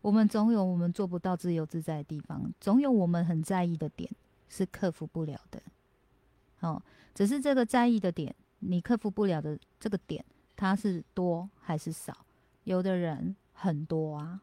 [0.00, 4.10] 我们总有我们做不到自由自在的地方，总有我们很在意的点
[4.48, 5.62] 是克服不了的。
[6.58, 6.82] 哦，
[7.14, 10.24] 只是这个在意的点，你克服不了的这个点，
[10.56, 12.26] 它是多还是少？
[12.64, 14.40] 有的人很多啊。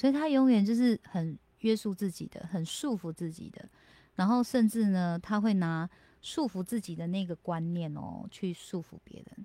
[0.00, 3.68] 所以他永远就是很约束自己的，很束缚自己的，
[4.14, 5.86] 然后甚至呢，他会拿
[6.22, 9.44] 束缚自己的那个观念哦，去束缚别人。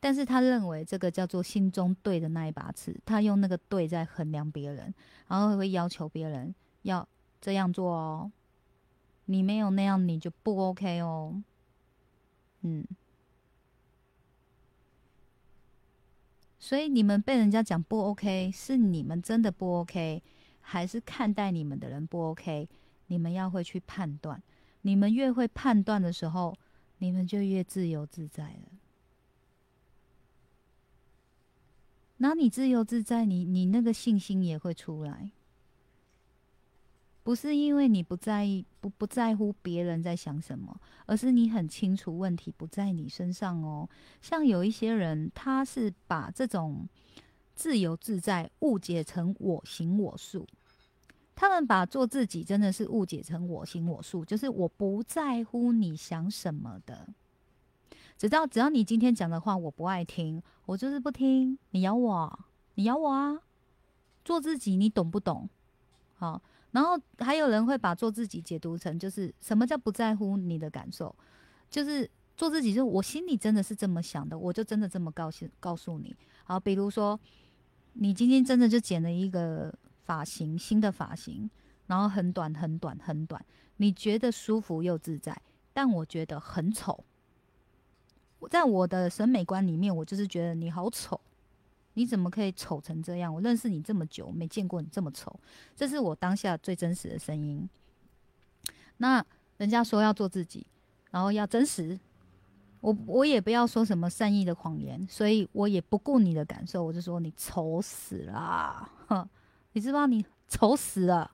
[0.00, 4.92] 但是他认为这个叫做心中对的那一把尺，他用那个对在衡量别人，
[5.28, 6.52] 然后会要求别人
[6.82, 7.08] 要
[7.40, 8.32] 这样做哦，
[9.26, 11.40] 你没有那样你就不 OK 哦，
[12.62, 12.84] 嗯。
[16.62, 20.22] 所以你们被人家讲不 OK，是你们真的不 OK，
[20.60, 22.68] 还是看待你们的人不 OK？
[23.06, 24.40] 你们要会去判断。
[24.82, 26.54] 你们越会判断的时候，
[26.98, 28.68] 你们就越自由自在了。
[32.18, 35.30] 那你自由自在，你你那个信心也会出来。
[37.22, 43.88] 不是因为你不在意、不不在乎别人在想什么，而是你很清楚问题不在你身上哦。
[44.22, 46.88] 像有一些人，他是把这种
[47.54, 50.46] 自由自在误解成我行我素，
[51.36, 57.06] 他们把做自己真的是误解成我行我素，就是我不在乎你想什么的，
[58.16, 61.58] 只要只要你今天讲的话我不爱听，我就是不听。
[61.70, 62.38] 你咬我，
[62.76, 63.40] 你咬我啊！
[64.24, 65.48] 做自己，你懂不懂？
[66.16, 66.42] 好，
[66.72, 71.14] 然后还有人会把做自己解读成就是什么叫不在乎你的感受，
[71.70, 76.14] 就是做自己，就是我心里真的是这么想的，我就真的这么高兴告诉你。
[76.44, 77.18] 好，比如说
[77.92, 79.74] 你今天真的就剪了一个。
[80.02, 81.48] 发型新的发型，
[81.86, 83.40] 然后很短很短很短，
[83.76, 85.40] 你觉得舒服又自在，
[85.72, 87.04] 但我觉得很丑。
[88.50, 91.20] 在我的审美观里面，我就是觉得你好丑，
[91.94, 93.34] 你怎么可以丑成这样？
[93.34, 95.38] 我认识你这么久，没见过你这么丑。
[95.74, 97.68] 这是我当下最真实的声音。
[98.98, 99.24] 那
[99.58, 100.66] 人家说要做自己，
[101.10, 101.98] 然后要真实，
[102.80, 109.28] 我我也不要说什么善意的谎言，所以我也不顾你的感受，我就说你丑死了，哼。
[109.72, 111.30] 你知不知道你丑死了？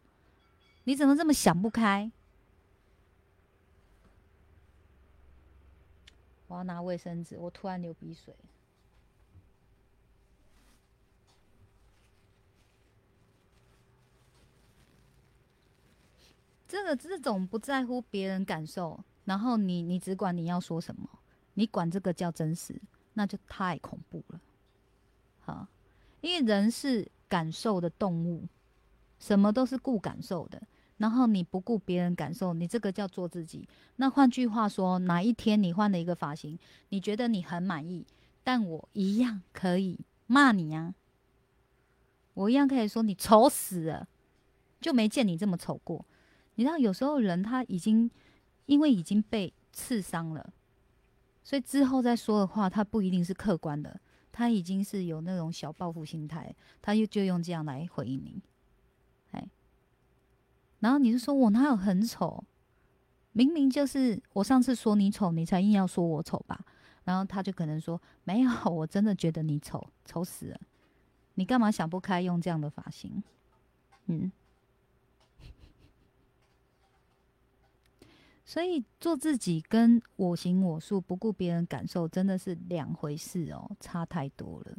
[0.84, 2.12] 你怎么这么想不开？
[6.46, 8.34] 我要拿卫生纸，我突然流鼻水。
[16.68, 21.08] 这个这种不在乎别人感受，然后你你只管你要说什么，
[21.54, 22.80] 你管这个叫真实，
[23.14, 24.40] 那就太恐怖了。
[25.40, 25.66] 好，
[26.20, 27.10] 因为人是。
[27.28, 28.46] 感受的动物，
[29.18, 30.62] 什么都是顾感受的。
[30.98, 33.68] 然后你不顾别人感受，你这个叫做自己。
[33.96, 36.56] 那换句话说，哪一天你换了一个发型，
[36.90, 38.06] 你觉得你很满意，
[38.44, 39.98] 但我一样可以
[40.28, 40.94] 骂你啊，
[42.34, 44.06] 我一样可以说你丑死了，
[44.80, 46.04] 就没见你这么丑过。
[46.56, 48.10] 你知道，有时候人他已经
[48.66, 50.52] 因为已经被刺伤了，
[51.44, 54.00] 所以之后再说的话，他不一定是客观的。
[54.32, 58.42] 他已经是有那种小报复心态，他又就用这样来回应你，
[59.30, 59.48] 哎，
[60.80, 62.44] 然后你就说我哪有很丑？
[63.32, 66.60] 明明就是我上次说你丑，你才硬要说我丑吧？
[67.04, 70.60] 然后他就可能说没有，我真的觉得你丑，丑死了。
[71.36, 73.22] 你干嘛想不开用这样的发型？
[74.06, 74.30] 嗯。
[78.46, 84.76] 所以做自己跟我行我素，不顾别人感受，真的是两回事哦，差太多了。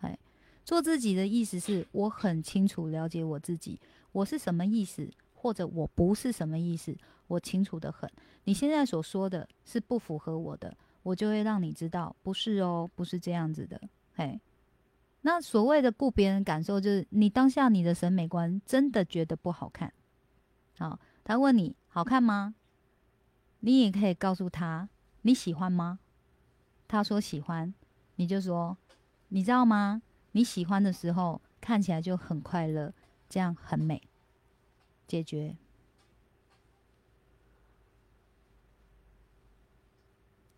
[0.00, 0.18] 哎，
[0.62, 3.80] 做自己的意思是我很清楚了解我自己，
[4.12, 6.94] 我是什么意思，或者我不是什么意思，
[7.28, 8.08] 我清楚的很。
[8.44, 13.80] 你现在所说的是不符合我的，我就会让你知道，不是哦，不是这样子的。
[14.14, 14.38] 嘿，
[15.22, 19.90] 那所谓的顾别人感受，就是你当下你的审美观真的觉得不好看。
[20.76, 22.54] 好，他问你好看吗？
[23.64, 24.88] 你也可以告诉他
[25.22, 26.00] 你喜欢吗？
[26.88, 27.72] 他说喜欢，
[28.16, 28.76] 你就说，
[29.28, 30.02] 你知道吗？
[30.32, 32.92] 你喜欢的时候看起来就很快乐，
[33.28, 34.02] 这样很美。
[35.06, 35.56] 解决。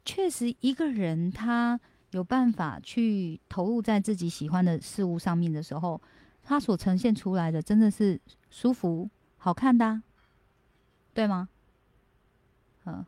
[0.04, 1.78] 确实，一个人他
[2.12, 6.00] 有办法去投入在自己喜欢的事物上面的时候，
[6.42, 10.02] 他所呈现出来的真的是舒服、好看的，
[11.12, 11.50] 对吗？
[12.84, 13.04] 嗯，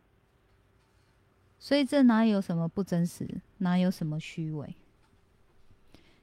[1.59, 4.75] 所以这哪有什么不真实，哪有什么虚伪？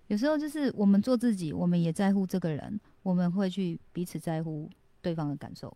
[0.07, 4.69] 有时候就是我们做自己，我们也在乎这个人，我们会去彼此在乎
[5.01, 5.75] 对方的感受。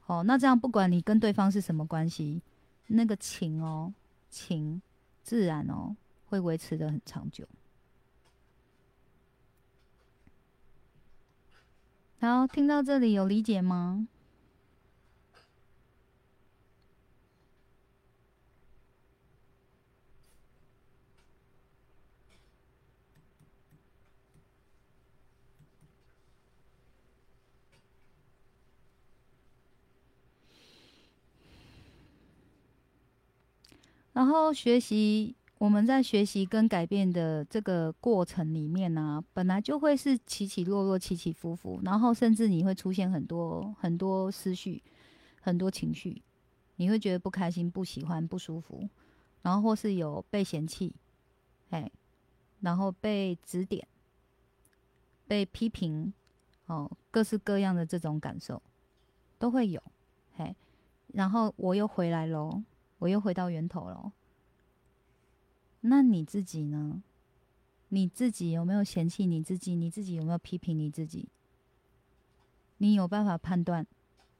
[0.00, 2.42] 好，那这样不管你跟对方是什么关系，
[2.86, 3.92] 那个情哦，
[4.28, 4.80] 情
[5.22, 5.96] 自然哦
[6.26, 7.46] 会维持的很长久。
[12.20, 14.06] 好，听到这里有理解吗？
[34.12, 44.82] 然后学习，我们在学习跟改变的这个过程里面呢，本来就会是起起落落、起起伏伏，然后甚至你会出现很多很多思绪、
[45.40, 46.20] 很多情绪，
[46.76, 48.88] 你会觉得不开心、不喜欢、不舒服，
[49.42, 50.92] 然后或是有被嫌弃，
[51.70, 51.90] 哎，
[52.60, 53.86] 然后被指点、
[55.28, 56.12] 被批评，
[56.66, 58.60] 哦，各式各样的这种感受
[59.38, 59.80] 都会有，
[60.36, 60.56] 嘿，
[61.12, 62.62] 然后我又回来喽。
[63.00, 64.12] 我又回到源头了。
[65.80, 67.02] 那你自己呢？
[67.88, 69.74] 你自己有没有嫌弃你自己？
[69.74, 71.28] 你自己有没有批评你自己？
[72.78, 73.86] 你有办法判断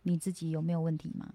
[0.02, 1.34] 你自己有没有问题吗？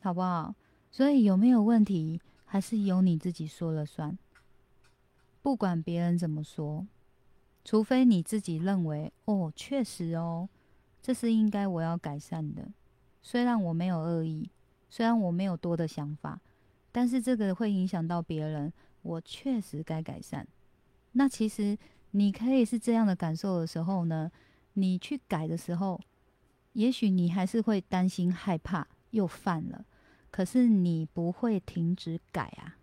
[0.00, 0.54] 好不好？
[0.90, 4.16] 所以有没有问题，还是由你自己说了算。
[5.42, 6.86] 不管别人怎么说，
[7.64, 10.48] 除非你自己认为，哦，确实哦，
[11.02, 12.68] 这是应该我要改善的。
[13.22, 14.50] 虽然我没有恶意，
[14.90, 16.40] 虽然我没有多的想法，
[16.92, 18.70] 但是这个会影响到别人，
[19.02, 20.46] 我确实该改善。
[21.12, 21.78] 那其实
[22.10, 24.30] 你可以是这样的感受的时候呢，
[24.74, 26.00] 你去改的时候，
[26.72, 29.84] 也许你还是会担心、害怕又犯了，
[30.30, 32.76] 可是你不会停止改啊。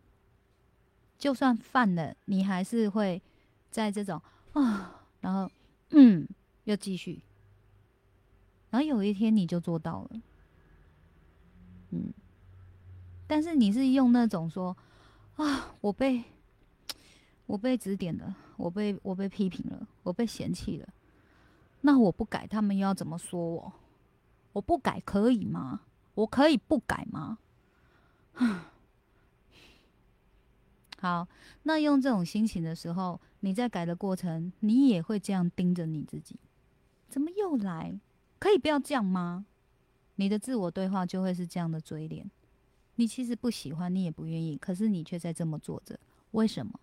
[1.17, 3.21] 就算犯了，你还是会
[3.69, 4.21] 在这种
[4.53, 5.49] 啊，然后
[5.89, 6.27] 嗯，
[6.65, 7.21] 又继续，
[8.69, 10.21] 然后有一天你就做到了，
[11.91, 12.13] 嗯。
[13.27, 14.75] 但是你是用那种说
[15.35, 16.23] 啊，我被
[17.45, 20.87] 我被指点了，我被我被批评了，我被嫌弃了，
[21.81, 23.73] 那我不改，他们又要怎么说我？
[24.53, 25.81] 我不改可以吗？
[26.15, 27.37] 我可以不改吗？
[30.99, 31.27] 好，
[31.63, 36.39] 那用这种心情的时候，你在改的过程，你也会这样盯着你自己，
[37.09, 37.99] 怎么又来？
[38.39, 39.45] 可以不要这样吗？
[40.17, 42.29] 你的自我对话就会是这样的嘴脸。
[42.95, 45.99] 你其实不喜欢，你也不愿意，可是你却在这么做着，
[46.31, 46.79] 为什么？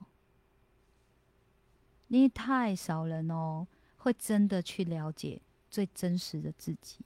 [2.09, 3.67] 因为太少人哦，
[3.97, 6.99] 会真的去了解最真实的自己，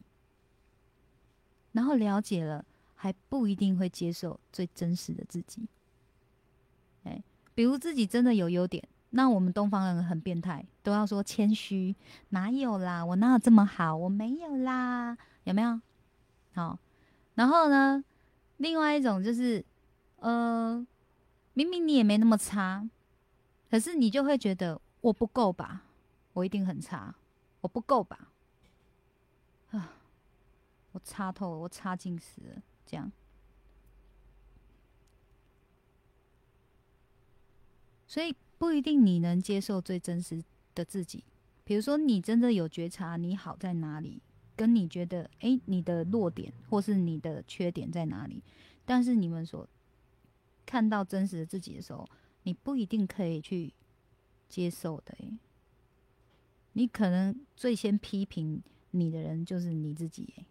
[1.72, 2.64] 然后了解了，
[2.94, 5.62] 还不一定会接受最真实的自己。
[7.04, 7.22] 哎，
[7.54, 11.96] 比如自己真的有优点，那我们东方人很变态，都要说谦虚，
[12.30, 13.02] 哪有啦？
[13.06, 13.96] 我哪有这么好？
[13.96, 15.80] 我没有啦，有没有？
[16.54, 16.78] 好，
[17.34, 18.02] 然后呢，
[18.56, 19.64] 另外一种就是，
[20.16, 20.86] 呃，
[21.54, 22.88] 明明你也没那么差，
[23.70, 25.84] 可是你就会觉得我不够吧？
[26.32, 27.14] 我一定很差，
[27.60, 28.28] 我不够吧？
[29.70, 29.92] 啊，
[30.92, 33.10] 我差透了，我差劲死了，这样。
[38.06, 40.42] 所以不一定你能接受最真实
[40.74, 41.22] 的自己。
[41.62, 44.22] 比如说，你真的有觉察你好在哪里，
[44.58, 48.42] 跟你觉得诶你的弱点或是你的缺点在哪里，
[48.84, 49.64] 但是你们所
[50.66, 52.04] 看到真实的自己的时候，
[52.42, 53.72] 你不一定可以去
[54.48, 55.14] 接受的。
[55.20, 55.38] 诶，
[56.72, 60.34] 你可能最先批评你的人就是你自己。
[60.36, 60.44] 诶，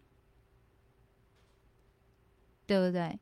[2.66, 3.18] 对不对？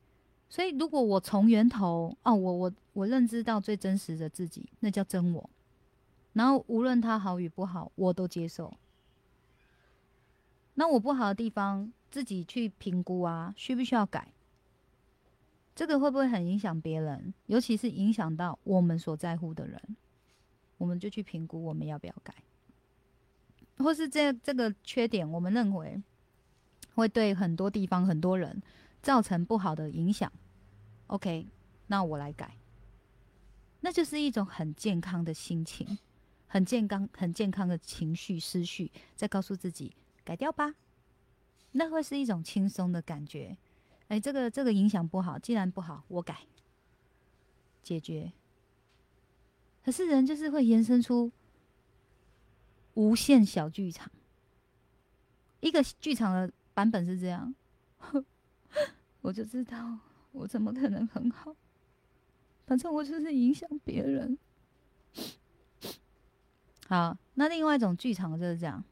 [0.49, 5.49] 所以，如果我从源头哦，我我我认知到最真实的自己，那叫真我。
[6.31, 8.73] 然后，无论他好与不好，我都接受。
[10.79, 14.31] 那我不好的地方，自己去评估啊，需不需要改？
[15.75, 17.33] 这个会不会很影响别人？
[17.47, 19.81] 尤其是影响到我们所在乎的人，
[20.77, 22.33] 我们就去评估我们要不要改，
[23.77, 26.01] 或是这这个缺点，我们认为
[26.95, 28.61] 会对很多地方、很多人。
[28.99, 30.29] 造成不好的影响
[31.05, 31.47] ，OK，
[31.85, 32.57] 那我来改，
[33.79, 35.97] 那就是一种很健康的心情，
[36.47, 39.95] 很健康、很健康的情绪思绪，在告诉自己
[40.27, 40.75] 改掉吧，
[41.71, 43.57] 那会是一种轻松的感觉。
[44.09, 46.39] 哎，这个这个影响不好，既然不好，我改，
[47.81, 48.33] 解决。
[49.85, 51.31] 可是人就是会延伸出
[52.95, 54.11] 无限小剧场，
[55.61, 57.55] 一个剧场的版本是这样。
[59.21, 59.97] 我就知道，
[60.33, 61.55] 我怎么可能很好？
[62.65, 64.37] 反正我就是影响别人。
[66.89, 68.83] 好，那另外一种剧场就是这样。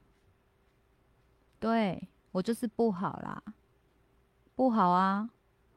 [1.60, 3.42] 对我就是不好啦，
[4.56, 5.30] 不好啊！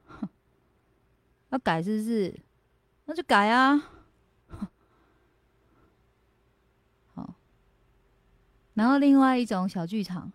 [1.51, 2.41] 要改是不是？
[3.07, 3.83] 那就改啊！
[7.15, 7.35] 好，
[8.75, 10.31] 然后另外一种小剧场，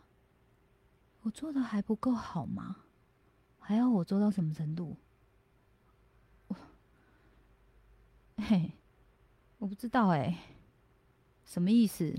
[1.21, 2.77] 我做的还不够好吗？
[3.59, 4.97] 还要我做到什么程度？
[6.47, 6.55] 我
[8.41, 8.71] 嘿，
[9.59, 10.37] 我不知道哎，
[11.45, 12.15] 什么意思？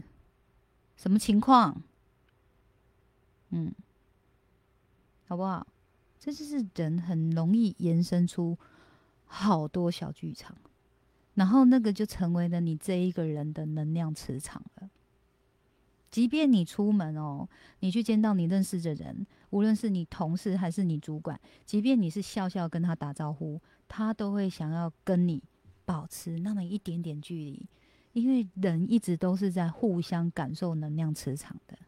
[0.97, 1.83] 什么情况？
[3.57, 3.73] 嗯，
[5.29, 5.65] 好不好？
[6.19, 8.59] 这就是人很容易延伸出
[9.27, 10.57] 好多小剧场，
[11.35, 14.91] 然后那个就成为了你这一个人的能量磁场了。
[16.11, 17.49] 即便你出门哦，
[17.79, 25.41] 你去见到你认识的人，无论是你同事还是你主管，即便你是笑笑跟他打招呼，他都会想要跟你
[25.85, 27.69] 保持那么一点点距离，
[28.15, 31.79] 因为人一直都是在互相感受能量磁场的。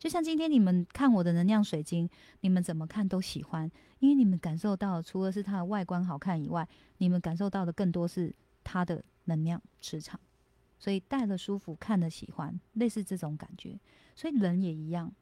[0.00, 2.08] 就像今天你们看我的能量水晶，
[2.40, 8.34] 你们怎么看都喜欢，因为你们感受到除了是它的外观好看以外，你们感受到的更多是
[8.64, 10.18] 它的能量磁场。
[10.78, 13.78] 所以戴了舒服，看了喜欢，类似这种感觉。
[14.16, 15.12] 所以人也一样，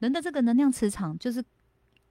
[0.00, 1.40] 人的这个能量磁场，就是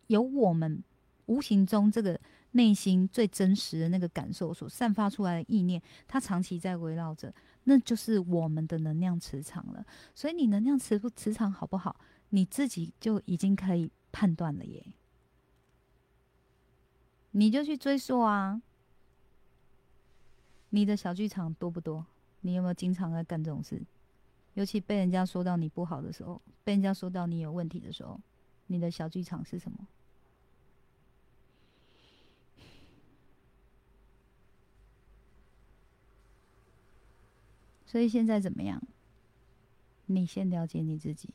[0.08, 0.82] 由我们
[1.26, 2.18] 无形中这个
[2.52, 7.34] 内心最真实的那个感受所散发出来的意念，它长期在围绕着，
[7.66, 9.86] 那就是我们的能量磁场了。
[10.14, 11.96] 所以你能量磁磁场好不好，
[12.30, 14.86] 你自己就已经可以判断了耶。
[17.32, 18.62] 你就去追溯啊，
[20.70, 22.06] 你的小剧场多不多？
[22.42, 23.82] 你有没有经常在干这种事？
[24.54, 28.20] 尤其被人家说到你不好的时候，被人家说到你有问题的时候，
[28.68, 29.88] 你的小剧场是什么？
[37.94, 38.82] 所以现在怎么样？
[40.08, 41.30] 你先了解你自己，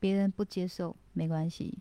[0.00, 1.80] 别人不接受没关系，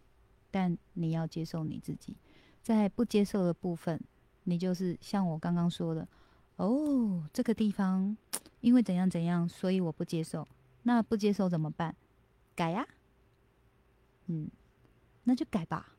[0.52, 2.18] 但你要接受你自己。
[2.62, 4.02] 在不接受的部分，
[4.44, 6.06] 你就是像我刚刚说的，
[6.58, 8.18] 哦，这个地方
[8.60, 10.46] 因为怎样怎样，所以我不接受。
[10.84, 11.96] 那不接受怎么办？
[12.54, 12.86] 改呀，
[14.26, 14.52] 嗯，
[15.24, 15.94] 那就改吧。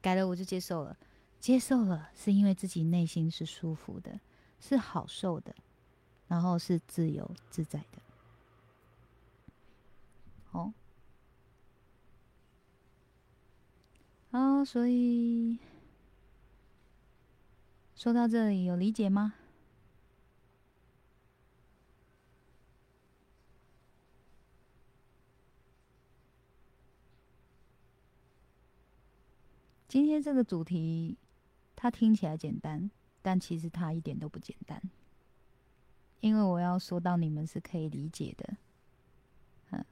[0.00, 0.96] 改了我就接受了，
[1.40, 4.20] 接受了是因为自己内心是舒服的，
[4.60, 5.52] 是好受的。
[6.26, 8.02] 然后是自由自在的，
[10.52, 10.72] 哦，
[14.30, 15.58] 好，所以
[17.94, 19.34] 说到这里有理解吗？
[29.86, 31.16] 今天这个主题，
[31.76, 32.90] 它听起来简单，
[33.22, 34.82] 但其实它一点都不简单。
[36.24, 38.56] 因为我要说到你们是可以理解的，
[39.72, 39.84] 嗯，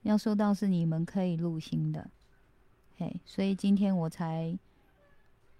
[0.00, 2.10] 要说到是你们可以入心的，
[2.96, 4.58] 嘿，所以今天我才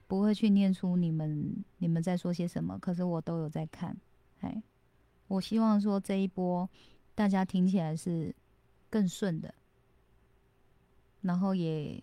[0.06, 3.94] 不会去念出你们你们在说些什么，可是我都有在看，
[4.40, 4.62] 嘿，
[5.28, 6.66] 我希望说这一波
[7.14, 8.34] 大家听起来是
[8.88, 9.54] 更顺的，
[11.20, 12.02] 然后也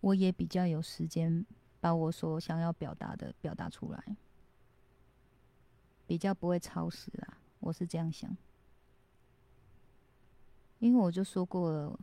[0.00, 1.46] 我也比较有时间
[1.78, 4.16] 把我所想要表达的表达出来。
[6.08, 8.34] 比较不会超时啊，我是这样想。
[10.78, 12.00] 因为我就说过了，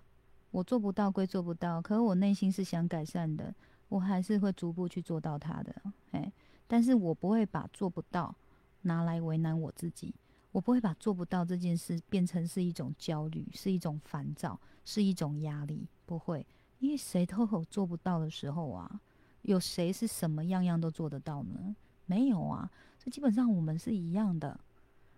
[0.51, 3.51] 我做不到归做不到，可是我内心是想改善的，
[3.89, 5.75] 我还是会逐步去做到它的。
[6.11, 6.31] 哎，
[6.67, 8.35] 但是我不会把做不到
[8.83, 10.13] 拿来为难我自己，
[10.51, 16.45] 我不会把做不到这件事变成是一种焦虑，是一种烦躁，是一种压力，不会，
[16.77, 19.01] 因为谁都有做不到的时候啊，
[19.41, 21.75] 有谁是什么样样都做得到呢？
[22.05, 22.69] 没有啊。
[23.11, 24.59] 基本上我们是一样的，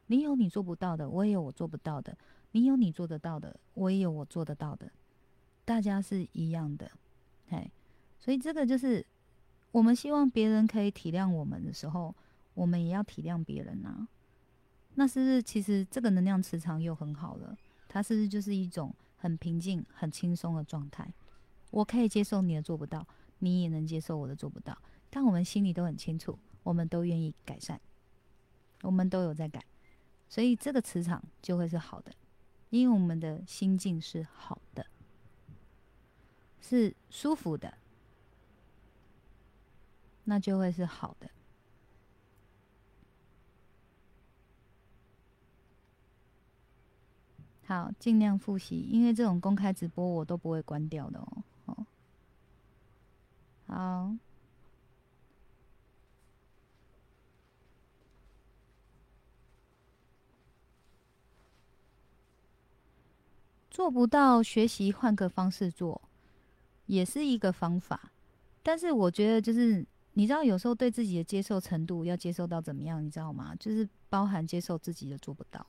[0.08, 2.14] 你有你做不到的，我也有我做不到的；
[2.52, 4.92] 你有你做得到的，我也有我做得到的。
[5.66, 6.90] 大家是一样的，
[7.50, 7.70] 嘿，
[8.20, 9.06] 所以这个就是
[9.72, 12.14] 我们希望别人可以体谅我们的时候，
[12.54, 14.08] 我们也要体谅别人啊。
[14.96, 17.56] 那是不是其实这个能量磁场又很好了？
[17.88, 21.14] 它是不是就是一种很平静、很轻松的状态？
[21.72, 23.06] 我可以接受你的做不到，
[23.40, 24.78] 你也能接受我的做不到，
[25.10, 26.40] 但我们心里都很清楚。
[26.68, 27.80] 我们都愿意改善，
[28.82, 29.64] 我们都有在改，
[30.28, 32.12] 所以这个磁场就会是好的，
[32.72, 34.86] 因为我们的心境是好的，
[36.60, 37.78] 是舒服的，
[40.26, 41.30] 那就会是好的。
[47.64, 51.18] 好，尽量复习，因为这种公开直播我都不会关掉的
[51.66, 51.86] 哦。
[53.68, 54.18] 好。
[63.78, 66.02] 做不到，学习换个方式做，
[66.88, 68.12] 也是一个方法。
[68.64, 73.54] 但是我觉得，就是你知道，有时候对自己的接受程度要接受到怎么样，你知道吗？
[73.60, 75.64] 就是包含接受自己的做不到，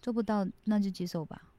[0.00, 1.52] 做不到那就接受吧。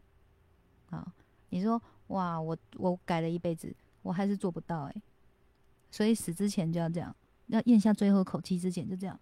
[0.90, 1.14] 啊，
[1.50, 5.02] 你说哇，我我改了一辈子，我还是做不到哎。
[5.92, 9.20] 所以死之前就要这样，要咽下最后口气之前就这样，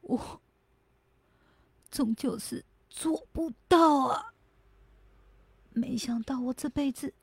[0.00, 0.40] 我
[1.90, 4.32] 终究是做不到啊。
[5.80, 7.14] 没想到我这辈子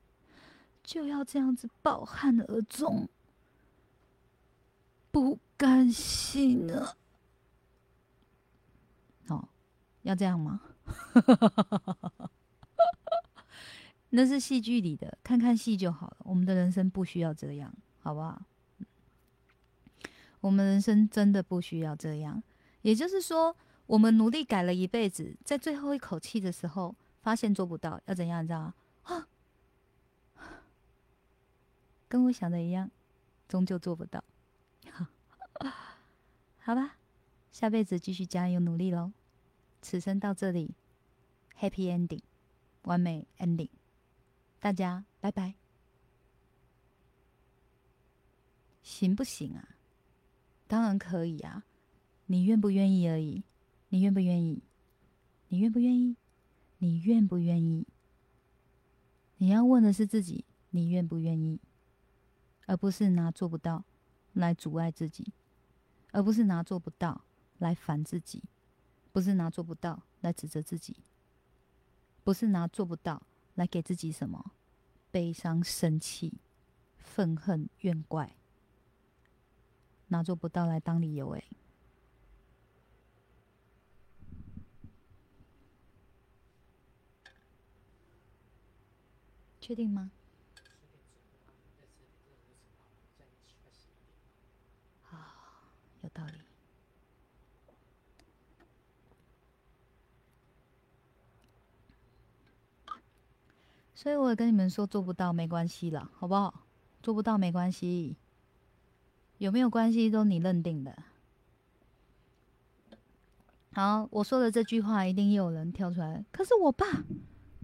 [0.83, 3.07] 就要这样子抱憾而终，
[5.11, 6.97] 不甘心啊！
[9.27, 9.47] 哦，
[10.01, 10.59] 要这样吗？
[14.09, 16.17] 那是戏剧里的，看看戏就好了。
[16.21, 18.41] 我们的人生不需要这样，好不好？
[20.41, 22.41] 我们人生真的不需要这样。
[22.81, 23.55] 也就是说，
[23.85, 26.95] 我们努力改了一辈子，在最后一口气的时候。
[27.27, 28.41] 发现做不到，要怎样？
[28.41, 28.73] 你知道吗？
[29.03, 29.27] 啊，
[32.07, 32.89] 跟我想的一样，
[33.49, 34.23] 终究做不到。
[36.63, 36.95] 好吧，
[37.51, 39.11] 下辈子继续加油努力喽。
[39.81, 40.73] 此生到这里
[41.59, 42.21] ，Happy Ending，
[42.83, 43.71] 完美 Ending。
[44.61, 45.55] 大家拜拜。
[48.83, 49.75] 行不行啊？
[50.65, 51.65] 当然可以啊，
[52.27, 53.43] 你愿不愿意而已。
[53.89, 54.63] 你愿不愿意？
[55.49, 56.15] 你愿不愿意？
[56.79, 57.87] 你愿不愿意？
[59.37, 61.59] 你要问的是自己，你愿不愿意，
[62.65, 63.83] 而不是拿做不到
[64.33, 65.33] 来阻碍自己，
[66.11, 67.21] 而不是拿做不到
[67.59, 68.43] 来烦自己，
[69.11, 70.97] 不是拿做不到来指责自己，
[72.23, 73.23] 不是拿做不到
[73.55, 74.51] 来给自己什么
[75.11, 76.33] 悲伤、生气、
[76.97, 78.35] 愤恨、怨怪，
[80.07, 81.43] 拿做不到来当理由、欸。
[89.59, 90.11] 确定吗？
[96.01, 96.33] 有道理。
[103.93, 106.65] 所以我也跟你们说，做不到没关系了，好不好？
[107.01, 108.15] 做不到没关系，
[109.39, 111.03] 有没有关系都你认定的。
[113.73, 116.23] 好，我说的这句话，一定又有人跳出来。
[116.31, 116.85] 可是我爸，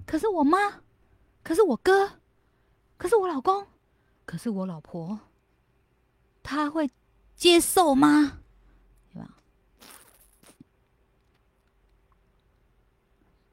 [0.06, 0.82] 可是我妈，
[1.44, 2.20] 可是我哥，
[2.98, 3.68] 可是我老公，
[4.26, 5.20] 可是我老婆，
[6.42, 6.90] 他会
[7.36, 8.42] 接受吗？
[9.12, 9.38] 对吧？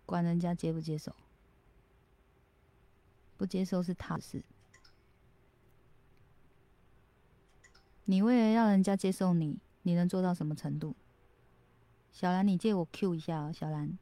[0.06, 1.14] 管人家接不接受，
[3.36, 4.42] 不接受是他的事。
[8.04, 10.94] 你为了让人家接受你，你能做到什么程度？
[12.12, 13.98] 小兰，你借我 Q 一下哦，小兰，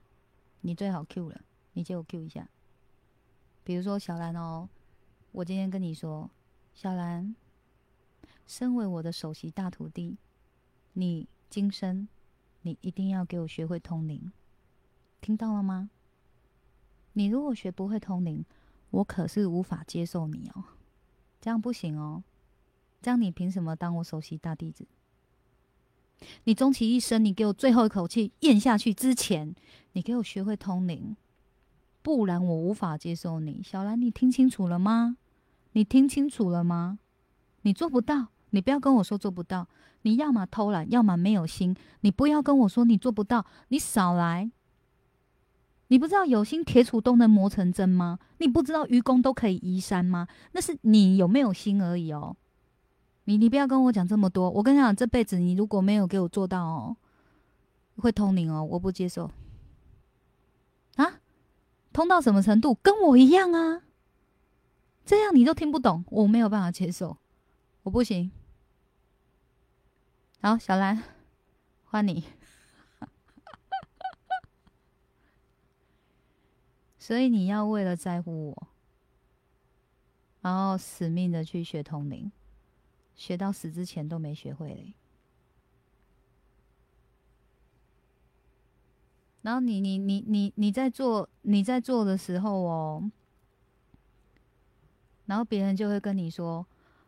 [0.61, 1.41] 你最好 Q 了，
[1.73, 2.49] 你借我 Q 一下。
[3.69, 4.67] 比如说小兰哦，
[5.31, 6.31] 我今天跟你说，
[6.73, 7.37] 小兰，
[8.47, 10.17] 身为我的首席大徒弟，
[10.95, 12.09] 你今生
[12.63, 14.33] 你一定要给我学会通灵，
[15.21, 15.91] 听到了吗？
[17.13, 18.43] 你如果学不会通灵，
[18.89, 20.65] 我可是无法接受你哦，
[21.39, 22.23] 这样不行哦，
[23.03, 24.87] 这样你凭什么当我首席大弟子？
[26.45, 29.55] 你终其一生，你给我最后一口气咽下去之前，
[29.93, 31.15] 你给我学会通灵，
[32.03, 33.63] 不然我无法接受你。
[33.63, 35.17] 小兰，你听清楚了吗？
[35.73, 36.99] 你听清楚了吗？
[37.63, 39.69] 你做不到，你不要跟我说做不到。
[40.03, 41.77] 你要么偷懒，要么没有心。
[42.01, 44.51] 你不要跟我说你做不到，你少来。
[45.89, 48.19] 你不知道有心铁杵都能磨成针吗？
[48.39, 50.29] 你不知道愚公都可以移山吗？
[50.53, 52.37] 那是你有没有心而已哦。
[53.25, 56.97] 你你不要跟我讲这么多，我跟你讲，这辈子你如果没有给我做到哦，
[57.97, 59.31] 会通灵哦，我不接受。
[61.99, 62.79] 通到什么程度？
[62.81, 63.83] 跟我一样啊，
[65.05, 67.17] 这样你都听不懂，我没有办法接受，
[67.83, 68.31] 我不行。
[70.41, 71.03] 好，小兰，
[71.87, 72.23] 换你。
[77.01, 78.69] 所以你要为了在乎我，
[80.41, 82.31] 然后死命的去学通灵。
[83.17, 84.95] 学到死之前都没学会嘞，
[89.49, 93.11] 然后你你你你你在做你在做的时候哦，
[95.25, 96.67] 然后别人就会跟你说：“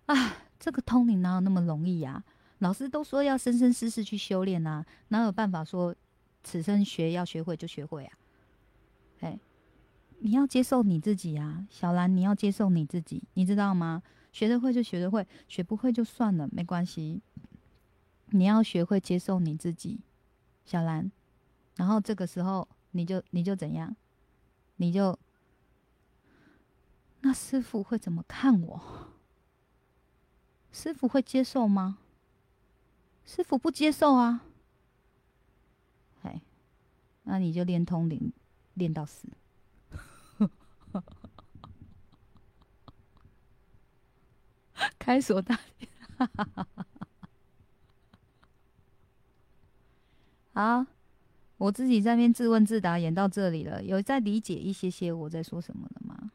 [0.09, 2.25] 啊，这个通灵哪有那么容易呀？
[2.61, 5.95] 老师都说要生生世世去修炼啊，哪有办法说
[6.43, 8.19] 此生学要学会就学会啊？”
[9.21, 9.39] 哎，
[10.21, 14.03] 你要接受你自己啊，小兰，你要接受你自己，你知道吗？
[14.33, 17.21] 学得会就学得会，学不会就算了，没关系。
[18.31, 20.01] 你要学会接受你自己，
[20.65, 21.13] 小兰。
[21.81, 23.97] 然后这个时候，你就你就怎样？
[24.77, 25.19] 你就
[27.23, 29.09] 那师傅会怎么看我？
[30.71, 31.97] 师傅会接受吗？
[33.25, 34.45] 师傅不接受啊。
[36.21, 36.43] 哎，
[37.23, 38.31] 那你就练通灵，
[38.75, 39.27] 练到死。
[44.99, 45.91] 开锁大典，
[50.53, 50.85] 好，
[51.61, 56.33] 我自己在边自问自答，演到这里了，有在理解一些些我在说什么了吗？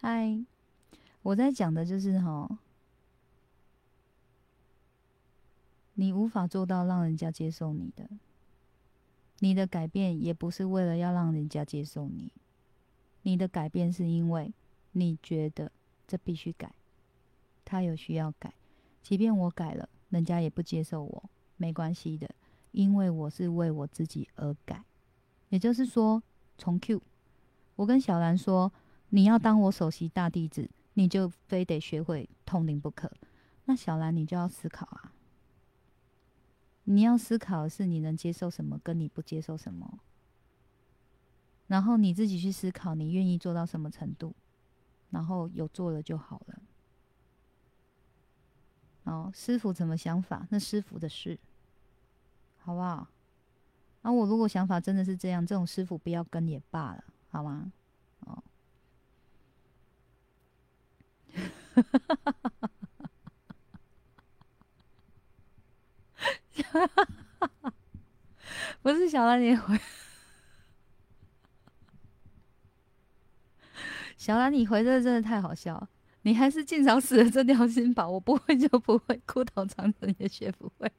[0.00, 0.44] 嗨，
[1.22, 2.58] 我在讲的就是哈，
[5.94, 8.10] 你无法做到让人家接受你的，
[9.38, 12.32] 你的改变也不是为了要让人家接受你。
[13.22, 14.52] 你的改变是因为
[14.90, 15.70] 你觉得
[16.08, 16.72] 这必须改，
[17.64, 18.52] 他有需要改，
[19.00, 22.28] 即便我改了，人家也不接受我，没关系的，
[22.72, 24.84] 因为我是为我自己而改。
[25.50, 26.22] 也就是说，
[26.56, 27.00] 从 Q，
[27.76, 28.72] 我跟小兰说，
[29.10, 33.10] 你要当我首席大弟子，你就非得学会通灵不可。
[33.64, 35.12] 那小兰，你就要思考啊，
[36.84, 40.00] 你要思考的是你能接受什么，跟你不接受什么。
[41.66, 44.34] 然后你自己去思考，你愿意做到什么程度，
[45.10, 46.62] 然后有做了就好了。
[49.08, 51.38] 哦，师傅怎么想法，那师傅的事，
[52.58, 53.08] 好不好？
[54.02, 57.72] 啊，我如果想法真的是这样，这种师傅不要跟也罢了，好吗？
[58.20, 58.42] 哦，
[68.82, 69.80] 不是小兰，你回，
[74.16, 75.88] 小兰，你回这真的太好笑了。
[76.22, 80.90] 你还是尽早死了这条心吧，我不会就不会，枯头长成也学不会。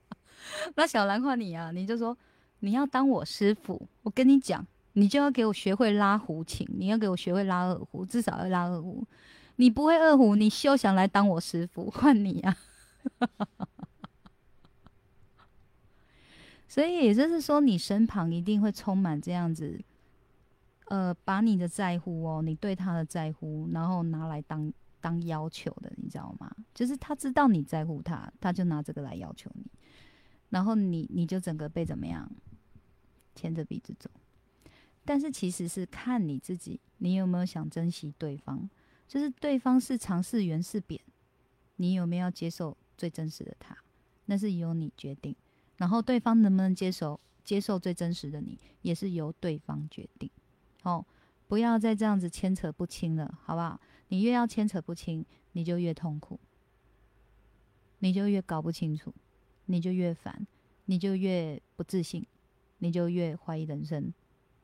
[0.76, 2.16] 那小兰换你啊，你就说
[2.60, 9.04] 你要当我师傅，我跟你讲，你就要给我学会拉胡琴，你要给我学会拉二胡，至少要拉二胡。
[9.56, 11.90] 你不会二胡，你休想来当我师傅。
[11.90, 12.56] 换你啊！
[16.66, 19.78] 所以也就是说，你身旁一定会充满这样子。
[20.90, 26.50] 呃，把你的在乎哦，你对他的在乎，然后拿来当当要求的，你知道吗？
[26.74, 29.64] 就是他知道你在乎他，他就拿这个来要求你，
[30.48, 32.28] 然后你你就整个被怎么样
[33.36, 34.10] 牵着鼻子走。
[35.04, 38.68] 但是其实是看你自己，你有没有想珍惜对方？
[39.06, 41.00] 就是对方是长是圆是扁，
[41.76, 43.76] 你有没有接受最真实的他？
[44.26, 45.34] 那是由你决定。
[45.76, 50.28] 然后对方能不能接受接受最真实的你，也是由对方决定。
[50.82, 51.04] 哦，
[51.46, 53.80] 不要再这样子牵扯不清了，好不好？
[54.08, 56.38] 你越要牵扯不清，你就越痛苦，
[57.98, 59.14] 你就越搞不清楚，
[59.66, 60.46] 你就越烦，
[60.86, 62.26] 你就越不自信，
[62.78, 64.12] 你就越怀疑人生，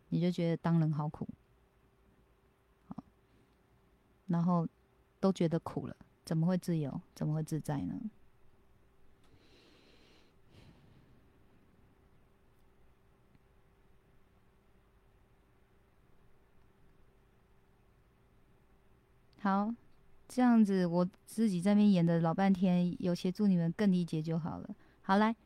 [0.08, 1.28] 你就觉得当人好苦，
[2.88, 3.02] 好，
[4.26, 4.66] 然后
[5.20, 7.00] 都觉得苦了，怎么会自由？
[7.14, 8.00] 怎么会自在呢？
[19.46, 19.72] 好，
[20.26, 24.74] 这样子我自己在那边演的老半天，有协助你们更理解就好了。
[25.02, 25.36] 好来，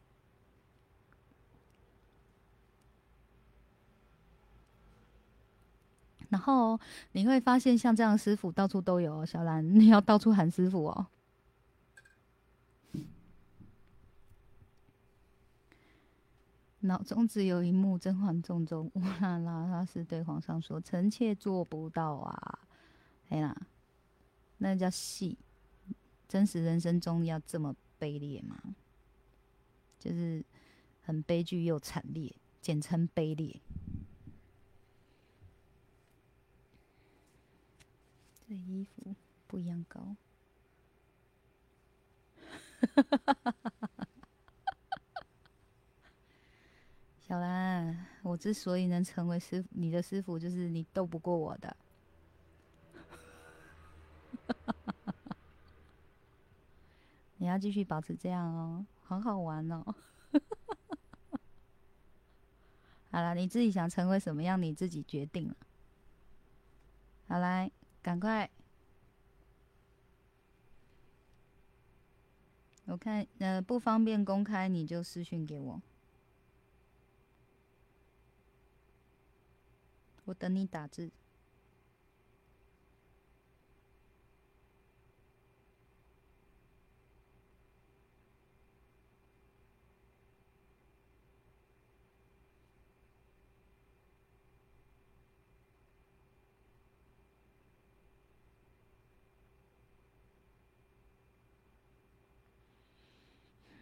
[6.29, 6.79] 然后
[7.11, 9.27] 你会发现，像这样师傅到处都有。
[9.27, 11.09] 小兰，你要到处喊师傅哦。
[16.81, 22.59] 脑中只有一幕甄嬛重中，乌拉拉，他是对皇上说：“臣妾做不到啊！”
[23.29, 23.55] 哎呀，
[24.59, 25.39] 那叫戏。
[26.27, 28.57] 真实人生中要这么卑劣吗？
[29.99, 30.45] 就是
[31.03, 33.61] 很悲剧又惨烈，简称卑劣。
[38.49, 39.15] 这衣服
[39.47, 40.17] 不一样高。
[47.31, 51.77] 小兰，我之所以能成为师你的师傅，就是你斗不过我的。
[57.39, 59.95] 你要继续保持这样哦，很好玩哦。
[63.13, 65.55] 好了，你自己想成为什么样，你自己决定了。
[67.29, 67.71] 好来，
[68.03, 68.51] 赶快，
[72.87, 75.81] 我看呃不方便公开，你就私讯给我。
[80.31, 81.11] 我等你打字。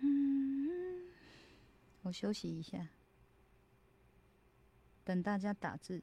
[0.01, 1.13] 嗯，
[2.01, 2.89] 我休息一下，
[5.05, 6.03] 等大家打字。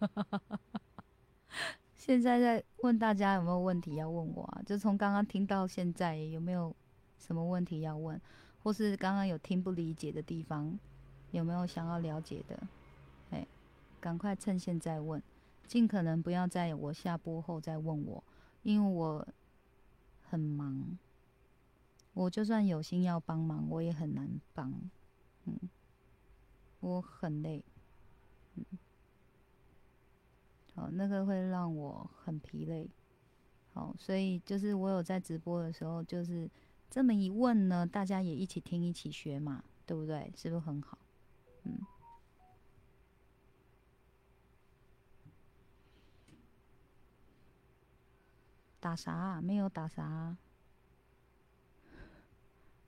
[1.96, 4.62] 现在在问大家有没有问题要问我啊？
[4.64, 6.74] 就从刚刚听到现在，有没有
[7.18, 8.20] 什么问题要问，
[8.62, 10.78] 或是刚刚有听不理解的地方，
[11.32, 12.60] 有没有想要了解的？
[13.30, 13.46] 哎，
[14.00, 15.20] 赶快趁现在问，
[15.66, 18.22] 尽可能不要在我下播后再问我，
[18.62, 19.26] 因为我
[20.22, 20.96] 很忙，
[22.14, 24.72] 我就算有心要帮忙，我也很难帮，
[25.46, 25.58] 嗯，
[26.80, 27.64] 我很累，
[28.54, 28.64] 嗯。
[30.76, 32.88] 哦，那个会让我很疲累。
[33.72, 36.48] 好，所以就是我有在直播的时候，就是
[36.88, 40.32] 这么一问呢，大家也一起听，一起学嘛，对不对？
[40.36, 40.96] 是不是很好？
[41.64, 41.78] 嗯。
[48.78, 49.40] 打啥？
[49.42, 50.36] 没有打啥。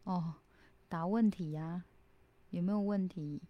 [0.04, 0.34] 哦，
[0.88, 1.84] 打问题呀？
[2.50, 3.42] 有没有问题？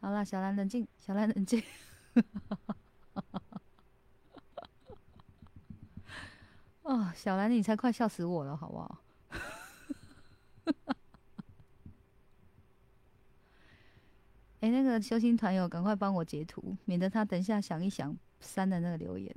[0.00, 1.62] 好了，小兰冷静，小兰冷静。
[6.82, 8.98] 哦，小兰，你才快笑死我了，好不好？
[14.60, 19.32] 哎，那个修心团友，赶快帮我截图，免得他等一下想一想删的那个留言。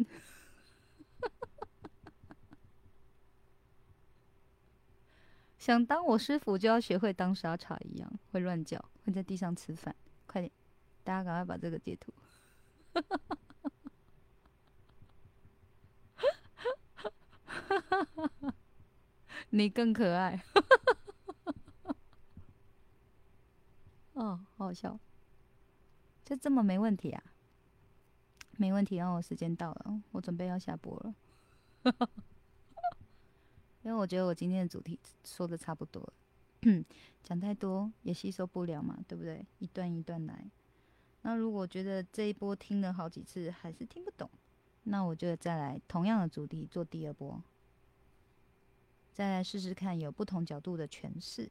[5.60, 9.96] 想当我师傅，就要学会当沙茶一样，会乱叫，会在地上吃饭。
[10.34, 10.52] 快点，
[11.04, 12.12] 大家赶快把这个截图。
[19.52, 20.44] 你更可爱。
[24.14, 25.00] 哦，好好笑。
[26.26, 27.24] 就这么没问题啊？
[28.58, 31.14] 没问题，让我时间到了，我准备要下播了。
[33.84, 36.14] 因为我觉得我今天的主题说的差不多了。
[37.24, 39.46] 讲太多也吸收不了嘛，对不对？
[39.60, 40.46] 一段一段来。
[41.22, 44.30] 那如果觉得这一波听了好几次还是听不懂，
[44.84, 47.42] 那我就再来同样的主题做第二波，
[49.14, 51.50] 再来试试看有不同角度的诠释。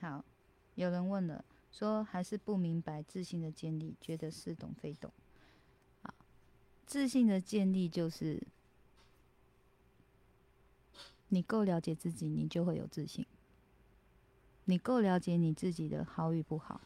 [0.00, 0.24] 好，
[0.74, 5.10] 有人问了，说还是不明白自信的建立，觉得似懂非懂。
[6.02, 6.14] 啊，
[6.86, 8.42] 自信的建立就是。
[11.28, 13.26] 你够了解自己，你就会有自信。
[14.64, 16.80] 你够了解你自己的好与不好，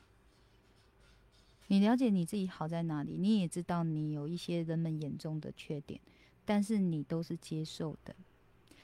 [1.67, 6.01] 你了解你自己好在哪里，你也知道你有一些人们眼中的缺点，
[6.45, 8.15] 但是你都是接受的。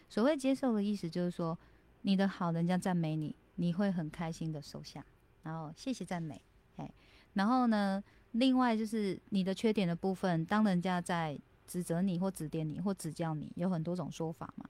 [0.09, 1.56] 所谓接受的意思，就是说
[2.02, 5.06] 你的好，人家赞美你，你会很开心的收下，
[5.44, 6.40] 然后谢谢赞美，
[6.76, 6.90] 哎，
[7.34, 8.02] 然后呢，
[8.32, 11.38] 另外就是你的缺点的部分，当人家在
[11.68, 14.68] 指责你或指点你或指教你，有很多种说法嘛。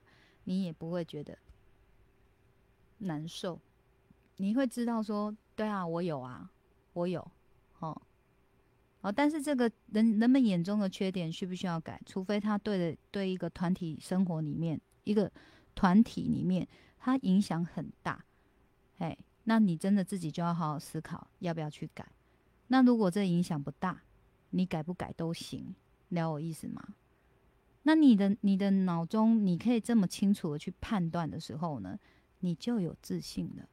[0.49, 1.37] 你也不会觉得
[2.97, 3.61] 难受，
[4.39, 6.51] 你会知道说，对啊，我有啊，
[6.95, 7.21] 我有，
[7.81, 8.01] 哦，
[9.03, 12.01] 哦，但是这个人人们眼中的缺点需不需要改？
[12.07, 15.31] 除非他对的对一个团体生活里面，一个
[15.75, 16.67] 团体里面，
[16.99, 18.25] 他影响很大，
[18.97, 22.11] 哎，那你真的自己就要好好思考要不要去改。
[22.69, 24.03] 那如果这影响不大，
[24.49, 25.75] 你改不改都行，
[26.09, 26.95] 了我意思吗？
[27.85, 31.99] 那你的你的脑中，你可以这么清楚的去判断的时候呢，
[32.41, 33.68] 你就有自信了。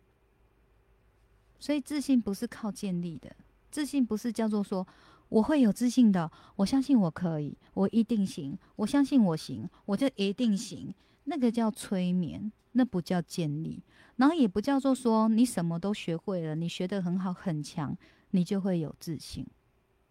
[1.60, 3.36] 所以自信不是靠建立的，
[3.72, 4.88] 自信不是叫做说
[5.30, 10.94] 我会有自信的，我相信我可以，我一定行，我相信我行，我就一定行。
[11.26, 13.82] 那个叫催眠，那不叫建立，
[14.18, 17.98] 然后也不叫做说你什么都学会了，你学得很好很强，
[18.32, 19.46] 你就会有自信，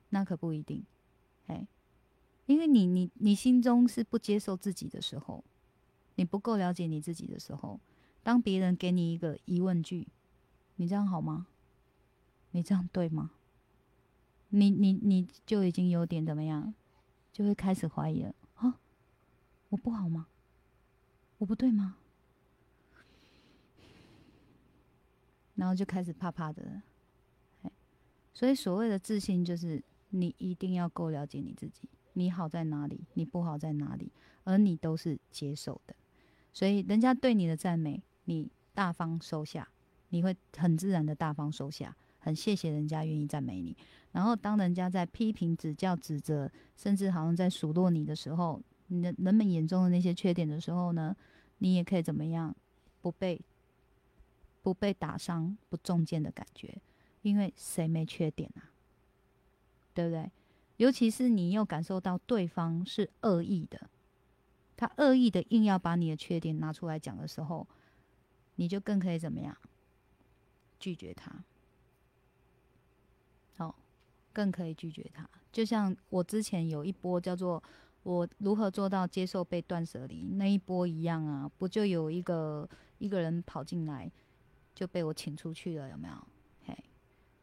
[0.09, 0.84] 那可不一定，
[1.47, 1.66] 哎。
[2.47, 5.42] 因为你你你心中是不接受自己的时候，
[6.16, 7.80] 你不够了解你自己的时候，
[8.22, 10.07] 当别人给你一个疑问句，
[10.76, 11.47] 你这样好吗？
[12.51, 13.32] 你这样对吗？
[14.51, 16.74] 你你你就已经有点怎么样，
[17.32, 18.78] 就会开始怀疑了啊！
[19.70, 20.28] 我不好吗？
[21.38, 21.97] 我不对吗？
[25.57, 26.82] 然后就开始怕怕的，
[28.32, 31.88] 所以所谓的自信，就是你一定要够了解你自己。
[32.15, 33.05] 你好在哪里？
[33.12, 34.11] 你不好在哪里？
[34.45, 35.95] 而你都是接受的，
[36.53, 39.69] 所以人家对你的赞美，你大方收下，
[40.09, 43.77] 你会很自然的大方收下，很谢谢人家愿意赞美你。
[44.12, 51.17] 然后当人家在批评、指教、指责，甚至好像在数落你的时候，你的人们眼中的那些缺点的时候呢，
[51.59, 52.55] 你也可以怎么样？
[53.01, 53.41] 不被
[54.62, 56.81] 不被打伤、不中箭的感觉，
[57.23, 58.71] 因为谁没缺点啊？
[59.93, 60.31] 对不对？
[60.77, 63.89] 尤其是你又感受到对方是恶意的，
[64.77, 67.66] 他恶意的硬要把你的缺点拿出来讲的时候，
[68.57, 69.57] 你就更可以怎么样？
[70.81, 71.33] 拒绝他。
[73.59, 73.75] 哦，
[74.33, 75.29] 更可以拒绝他。
[75.53, 77.62] 就像我之前有一波叫做
[78.03, 82.68] “我如何做到接受被断舍离”那一波一样啊，不就有一个
[82.99, 84.11] 一个人跑进来
[84.75, 86.14] 就被我请出去了，有没有？
[86.66, 86.77] 嘿，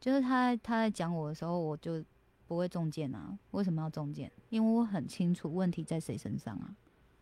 [0.02, 2.04] 就是他他在讲我的时候，我就
[2.52, 3.40] 不会中箭啊。
[3.52, 4.30] 为什么要中箭？
[4.50, 6.76] 因为我很清楚问题在谁身上啊，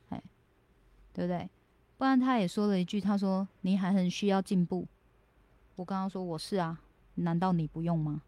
[0.09, 0.23] 哎，
[1.13, 1.47] 对不对？
[1.99, 4.87] 不然他也说了一句，他说你还很需要进步。
[5.75, 6.81] 我刚刚说我是啊，
[7.13, 8.23] 难道你不用吗？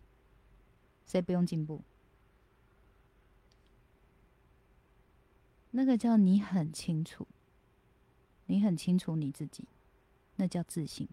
[1.08, 1.82] 谁不用进步？
[5.72, 7.26] 那个叫你很清楚，
[8.45, 9.66] 你很清楚你自己，
[10.36, 11.10] 那叫自信。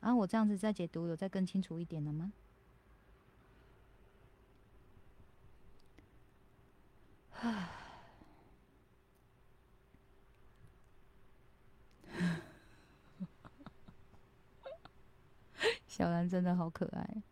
[0.00, 2.34] 啊，我这样子在解读，有再更清楚一点了吗？
[15.86, 17.22] 小兰真的好可爱。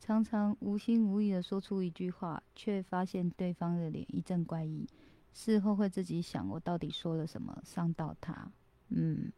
[0.00, 4.86] 常常无心无意的说出一句话，却发现对方的脸一阵怪异。
[5.32, 8.52] 事后会自己想，我到底说了什么伤到他？
[8.90, 9.32] 嗯，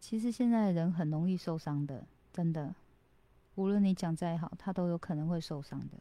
[0.00, 2.74] 其实现在的人很容易受伤的，真的。
[3.54, 5.98] 无论你讲再好，他都有可能会受伤的。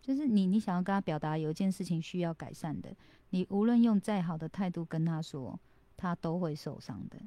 [0.00, 2.94] 就是你，你想要跟他表达有一件事情需要改善的，
[3.30, 5.58] 你无论用再好的态度跟他说。
[5.98, 7.18] 他都会受伤的。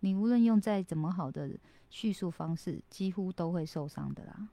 [0.00, 1.58] 你无论用再怎么好的
[1.88, 4.50] 叙述方式，几乎都会受伤的啦。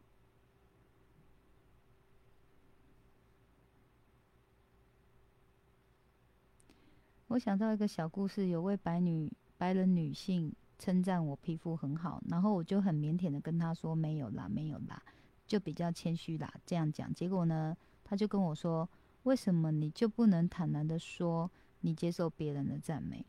[7.28, 15.01] 我想到一个小故事，有位白女白人女性称赞我皮肤很好，然后我就很腼腆的跟他说没有啦，没有啦，
[15.47, 17.13] 就比较谦虚啦，这样讲。
[17.13, 18.88] 结果呢，他就跟我说，
[19.23, 21.49] 为什么你就不能坦然的说
[21.82, 23.26] 你接受别人的赞美？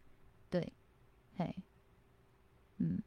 [0.50, 0.72] 对，
[1.36, 1.54] 嘿，
[2.78, 3.00] 嗯，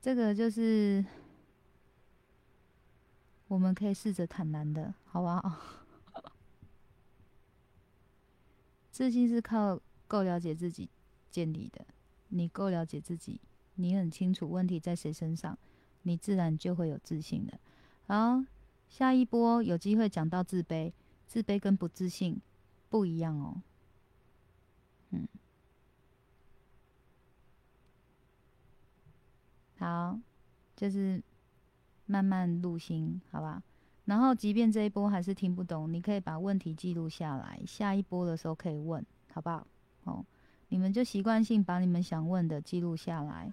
[0.00, 1.04] 这个就是
[3.48, 5.58] 我们可以试着坦然的，好不好？
[8.90, 10.88] 自信是靠够了解自己
[11.30, 11.84] 建立的。
[12.36, 13.40] 你够了解自己，
[13.76, 15.56] 你很清楚问题在谁身上，
[16.02, 17.58] 你自然就会有自信的。
[18.06, 18.44] 好，
[18.88, 20.92] 下一波有机会讲到自卑，
[21.28, 22.40] 自卑跟不自信
[22.90, 23.62] 不一样哦。
[25.10, 25.28] 嗯，
[29.78, 30.18] 好，
[30.74, 31.22] 就是
[32.06, 33.62] 慢慢入心，好吧？
[34.06, 39.02] 然后，即便这一波还是听不懂，你可以把问题记录下来，下一波的时候可以问，
[39.32, 39.66] 好不好？
[40.02, 40.24] 哦，
[40.74, 43.48] 你们就习惯性把你们想问的记录下来，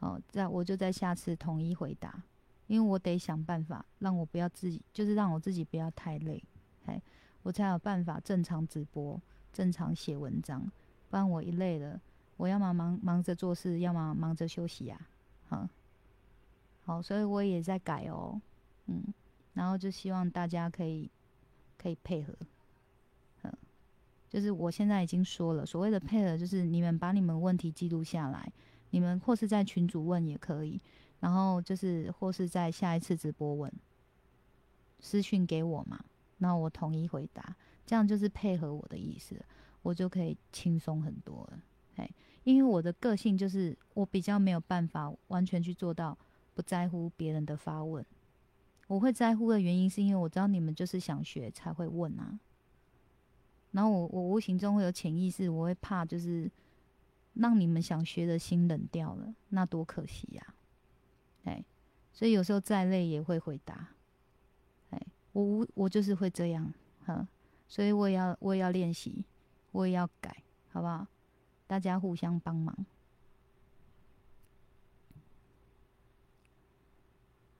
[0.00, 2.20] 哦，在我就在下次统一回答，
[2.66, 6.42] 因为我得想办法让我不要自己，就是让我自己不要太累，
[6.86, 7.00] 哎，
[7.44, 9.22] 我才有办法正常直播，
[9.52, 10.60] 正常写文章。
[11.08, 12.00] 不然我一累了，
[12.36, 15.00] 我要么忙忙着做事，要么忙着休息呀，
[15.48, 15.68] 好，
[16.84, 18.40] 好，所以我也在改哦，
[18.86, 19.04] 嗯，
[19.54, 21.08] 然后就希望大家可以
[21.78, 22.34] 可以配合，
[24.30, 28.50] 就是我现在已经说了，所谓的配合就是你们把你们问题记录下来，
[28.90, 30.80] 你们或是在群主问也可以，
[31.18, 33.72] 然后就是或是在下一次直播问，
[35.00, 36.02] 私讯给我嘛，
[36.38, 39.36] 那我统一回答，这样就是配合我的意思。
[39.82, 42.06] 我就可以轻松很多了，
[42.44, 46.16] 因为我的个性就是我比较没有办法完全去做到
[46.52, 48.04] 不在乎别人的发问。
[48.88, 52.38] 我会在乎的原因是因为我知道你们就是想学才会问啊。
[53.72, 56.50] 然后我我无形中会有潜意识，我会怕就是
[57.34, 60.54] 让你们想学的心冷掉了，那多可惜呀，
[61.44, 61.64] 哎，
[62.12, 63.88] 所以有时候再累也会回答，
[64.90, 65.00] 哎，
[65.32, 66.72] 我无我就是会这样，
[67.04, 67.26] 哈，
[67.68, 69.24] 所以我也要我也要练习。
[69.72, 70.42] 我也要改，
[70.72, 71.06] 好不好？
[71.68, 72.86] 大家互相帮忙。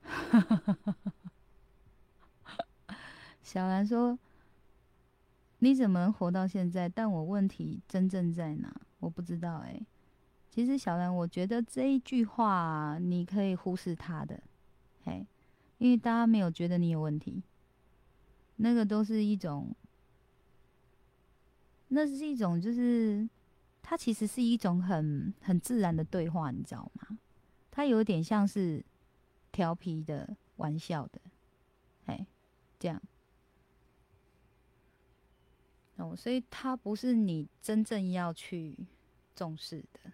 [3.45, 4.19] 小兰说
[5.61, 8.71] ：“你怎么能活到现在？”但我问题真正在哪？
[8.99, 9.81] 我不知道哎。
[10.51, 14.43] 其实小兰，我觉得这一句话你可以忽视他的，
[15.05, 15.25] 嘿，
[15.79, 17.43] 因为大家没有觉得你有问题，
[18.57, 19.75] 那个都是一种。
[21.93, 23.29] 那是一种，就是
[23.83, 27.19] 它其实是一种很很自然的对话，你知道吗？
[27.71, 28.85] 它有点像是
[29.51, 31.21] 调皮的玩笑的，
[32.07, 32.27] 哎，
[32.79, 33.01] 这样
[36.01, 38.77] 哦，所以它不是你真正要去
[39.37, 40.11] 重视的，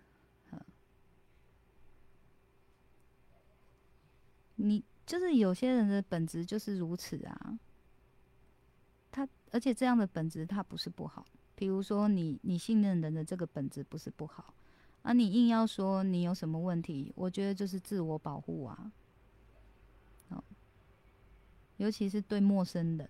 [4.57, 7.59] 你就是有些人的本质就是如此啊。
[9.13, 11.25] 他而且这样的本质它不是不好。
[11.55, 14.53] 比如说你你信任人的这个本质不是不好，
[15.03, 18.93] 啊，你硬要说你有什么问题，我觉得就是自我保护啊。
[20.29, 20.45] 哦，
[21.79, 23.09] 尤其是对陌生人，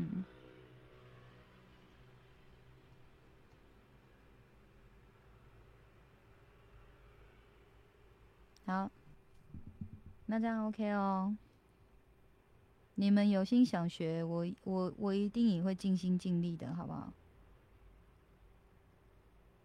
[0.00, 0.24] 嗯。
[8.66, 8.90] 好，
[10.26, 11.36] 那这样 OK 哦。
[12.94, 17.12] 你们有心想学，我我我一定也会尽心尽力的，好不好？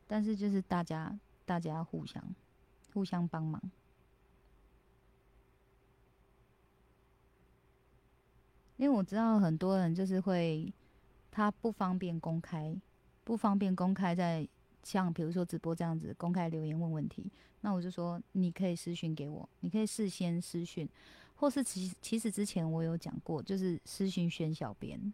[0.08, 2.24] 但是就是大家大家互相
[2.94, 3.62] 互相帮忙，
[8.78, 10.74] 因为我知道很多人就是会
[11.32, 12.76] 他不方便公开，
[13.24, 14.48] 不方便公开在。
[14.84, 17.26] 像比如说直播这样子公开留言问问题，
[17.62, 20.88] 那我就说你可以私讯给我，你可以事先私讯，
[21.34, 25.12] 或是其其实之前我有讲过，就是私讯宣小编，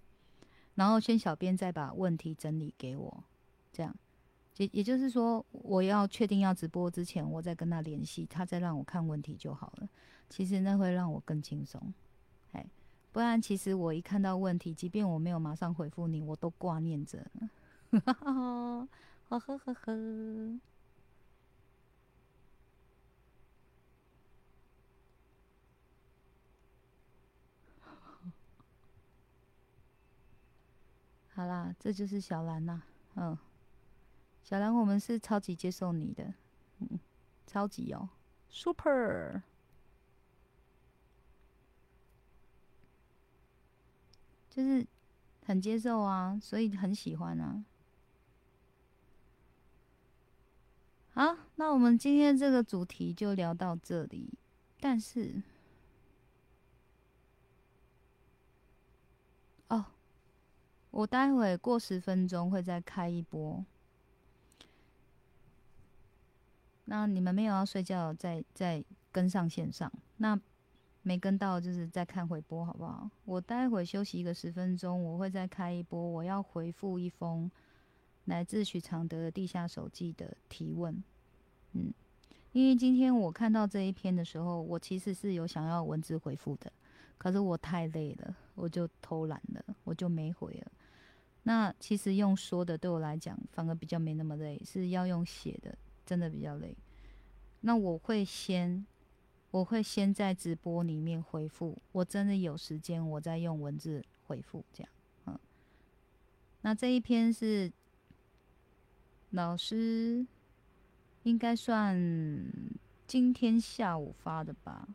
[0.76, 3.24] 然后宣小编再把问题整理给我，
[3.72, 3.96] 这样
[4.58, 9.88] 也也就是说我要确定要直播之前，我再跟他联系，他再让我看问题就好了。
[10.30, 11.82] 其实那会让我更轻松，
[13.12, 17.26] 不然其实我一看到问题，即便我没有马上回复你，我都挂念着。
[17.92, 20.60] 呵呵呵呵，
[31.34, 32.82] 好啦，这就是小兰呐，
[33.16, 33.38] 嗯，
[34.44, 36.34] 小兰，我们是超级接受你的，
[36.80, 37.00] 嗯，
[37.48, 38.08] 超级哦
[38.50, 39.42] ，super，
[44.52, 44.86] 就是
[45.46, 47.64] 很接受啊，所以很喜欢啊。
[51.14, 54.30] 好，那我们今天这个主题就聊到这里。
[54.80, 55.42] 但是，
[59.70, 59.86] 哦，
[60.90, 63.64] 我待会过十分钟会再开一波。
[66.86, 69.90] 那你们没有要睡觉，再再跟上线上。
[70.18, 70.38] 那
[71.04, 73.10] 没跟到，就是再看回播，好不好？
[73.26, 76.02] 我待会休息一个十分钟，我会再开一波。
[76.02, 77.50] 我要回复一封。
[78.26, 81.04] 来自许常德的地下手记的提问，
[81.74, 81.92] 嗯，
[82.52, 86.72] 因为今天我看到这一篇的时候，我其实是有想要文字回复的，
[87.18, 90.72] 可是我太累了，我就偷懒了，我就没回了。
[91.44, 95.76] 那其实用说的对我来讲反而比较没那么累，是要用写的，
[96.06, 96.78] 真的比较累。
[97.62, 98.86] 那我会先，
[99.52, 104.92] 我会先在直播里面回复，我真的有时间，我再用文字回复这样，
[105.28, 105.40] 嗯。
[106.62, 107.72] 那这一篇是。
[109.34, 110.28] 老师
[111.24, 111.98] 应该算
[113.08, 114.86] 今天下午发的吧？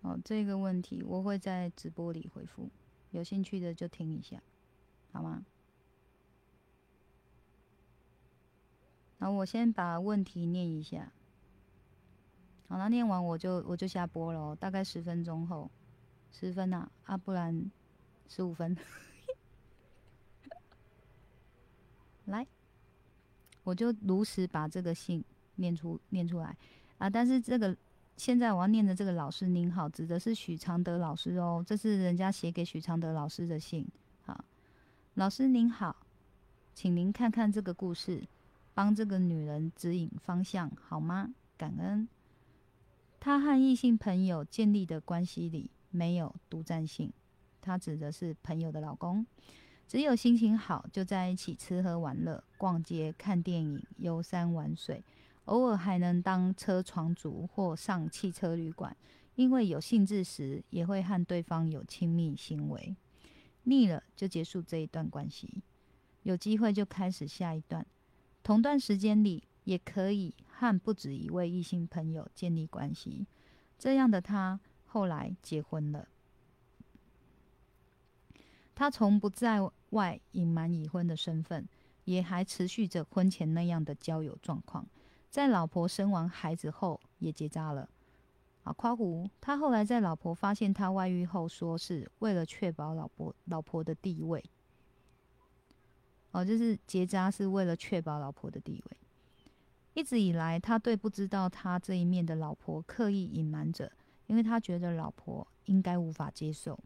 [0.00, 2.68] 哦，这个问题我会在直播里回复，
[3.12, 4.42] 有兴趣的就听一下，
[5.12, 5.46] 好吗？
[9.20, 11.12] 好，我先把问题念一下。
[12.68, 15.70] 好，那念完我就我就下播了，大概十分钟后，
[16.32, 17.70] 十分呐，啊，不然
[18.28, 18.74] 十五分。
[22.24, 22.46] 来，
[23.62, 25.22] 我就如实把这个信
[25.56, 26.56] 念出念出来
[26.96, 27.10] 啊！
[27.10, 27.76] 但是这个
[28.16, 33.86] 现在我要念的这个老师您好，指的是许常德老师哦，这是人家写给许常德老师的信。
[34.22, 34.42] 好，
[35.14, 35.94] 老师您好，
[36.72, 38.22] 请您看看这个故事，
[38.74, 41.34] 帮这个女人指引方向好吗？
[41.56, 42.08] 感恩。
[43.18, 47.12] 她和异性朋友建立的关系里没有独占性，
[47.60, 49.26] 她指的是朋友的老公。
[49.86, 55.04] 只有心情好，就在一起吃喝玩乐、逛街、看电影、游山玩水，
[55.46, 58.96] 偶尔还能当车床族或上汽车旅馆。
[59.34, 62.94] 因为有兴致时，也会和对方有亲密行为。
[63.64, 65.62] 腻了就结束这一段关系，
[66.22, 67.84] 有机会就开始下一段。
[68.42, 73.26] 同段时间里，也可以和不止一位异性朋友建立关系。
[73.78, 76.08] 这样的他后来结婚了。
[78.74, 79.60] 他从不在
[79.90, 81.68] 外隐瞒已婚的身份，
[82.04, 84.86] 也还持续着婚前那样的交友状况。
[85.28, 87.88] 在老婆生完孩子后，也结扎了。
[88.62, 89.28] 啊，夸胡！
[89.40, 94.44] 他后来在老婆发现他外遇后，说是为了确保老婆老婆的地位。
[96.32, 98.96] 哦，就是结扎是为了确保老婆的地位。
[99.94, 103.90] 一直以来，他对不知道他这一面的老婆刻意隐瞒着，
[104.26, 106.78] 因为他觉得老婆应该无法接受。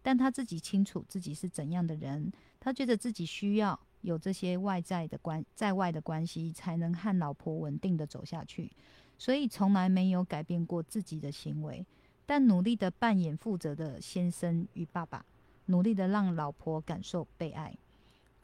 [0.00, 2.30] 但他自己清楚自己是怎样的人，
[2.60, 8.70] 他觉得自己需要有这些外在的关在外的关系，才能和老婆稳定的走下去，
[9.18, 11.84] 所以从来没有改变过自己的行为，
[12.26, 15.24] 但努力的扮演负责的先生与爸爸，
[15.66, 17.74] 努力的让老婆感受被爱，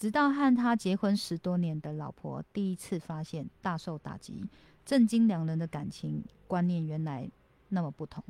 [0.01, 4.43] 直到和他结婚十多年的老婆第一次发现大受打击，
[4.83, 7.31] 震惊两人的感情观念原来
[7.69, 8.25] 那么不同，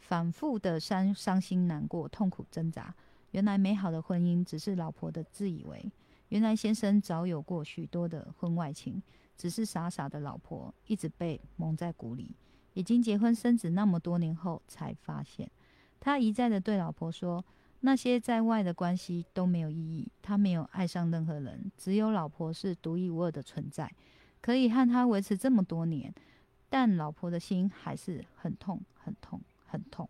[0.00, 2.94] 反复的伤伤心难过痛苦挣扎，
[3.30, 5.90] 原来美好的婚姻只是老婆的自以为。
[6.28, 9.02] 原来先生早有过许多的婚外情，
[9.38, 12.36] 只是傻傻的老婆一直被蒙在鼓里。
[12.74, 15.50] 已经结婚生子那么多年后，才发现，
[15.98, 17.42] 他一再的对老婆说，
[17.84, 23.92] 那些在外的关系都没有意义，他没有爱上任何人，只有老婆是独一无二的存在，
[24.40, 26.14] 可以和他维持这么多年。
[26.68, 30.08] 但老婆的心还是很痛，很痛，很痛。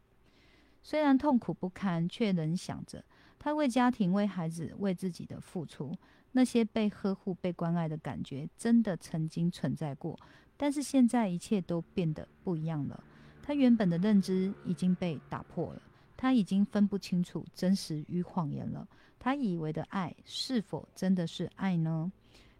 [0.83, 3.03] 虽然痛苦不堪，却仍想着。
[3.39, 5.97] 他为家庭、为孩子、为自己的付出，
[6.33, 10.17] 那些被呵护、被关爱的感觉，真的曾经存在过。
[10.57, 13.03] 但是现在一切都变得不一样了。
[13.43, 15.83] 他原本的认知已经被打破了，
[16.23, 18.87] 他已经分不清楚真实与谎言了。
[19.19, 22.13] 他以为的爱，是否真的是爱呢？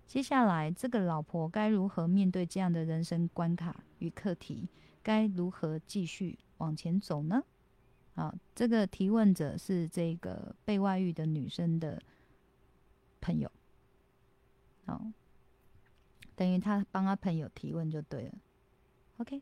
[0.05, 4.69] 接下来，这个老婆该如何面对这样的人生关卡与课题？
[5.01, 7.41] 该如何继续往前走呢？
[8.17, 12.03] 好，这个提问者是这个被外遇的女生的
[13.21, 13.49] 朋友。
[14.87, 15.07] 好，
[16.35, 18.33] 等于他帮他朋友提问就对了。
[19.19, 19.41] OK，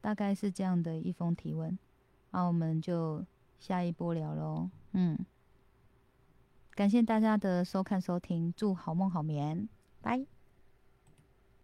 [0.00, 1.76] 大概是这样的一封提问。
[2.36, 3.24] 那我们就
[3.58, 4.68] 下一波聊喽。
[4.92, 5.18] 嗯，
[6.74, 9.66] 感谢大家的收看收听，祝好梦好眠，
[10.02, 10.35] 拜。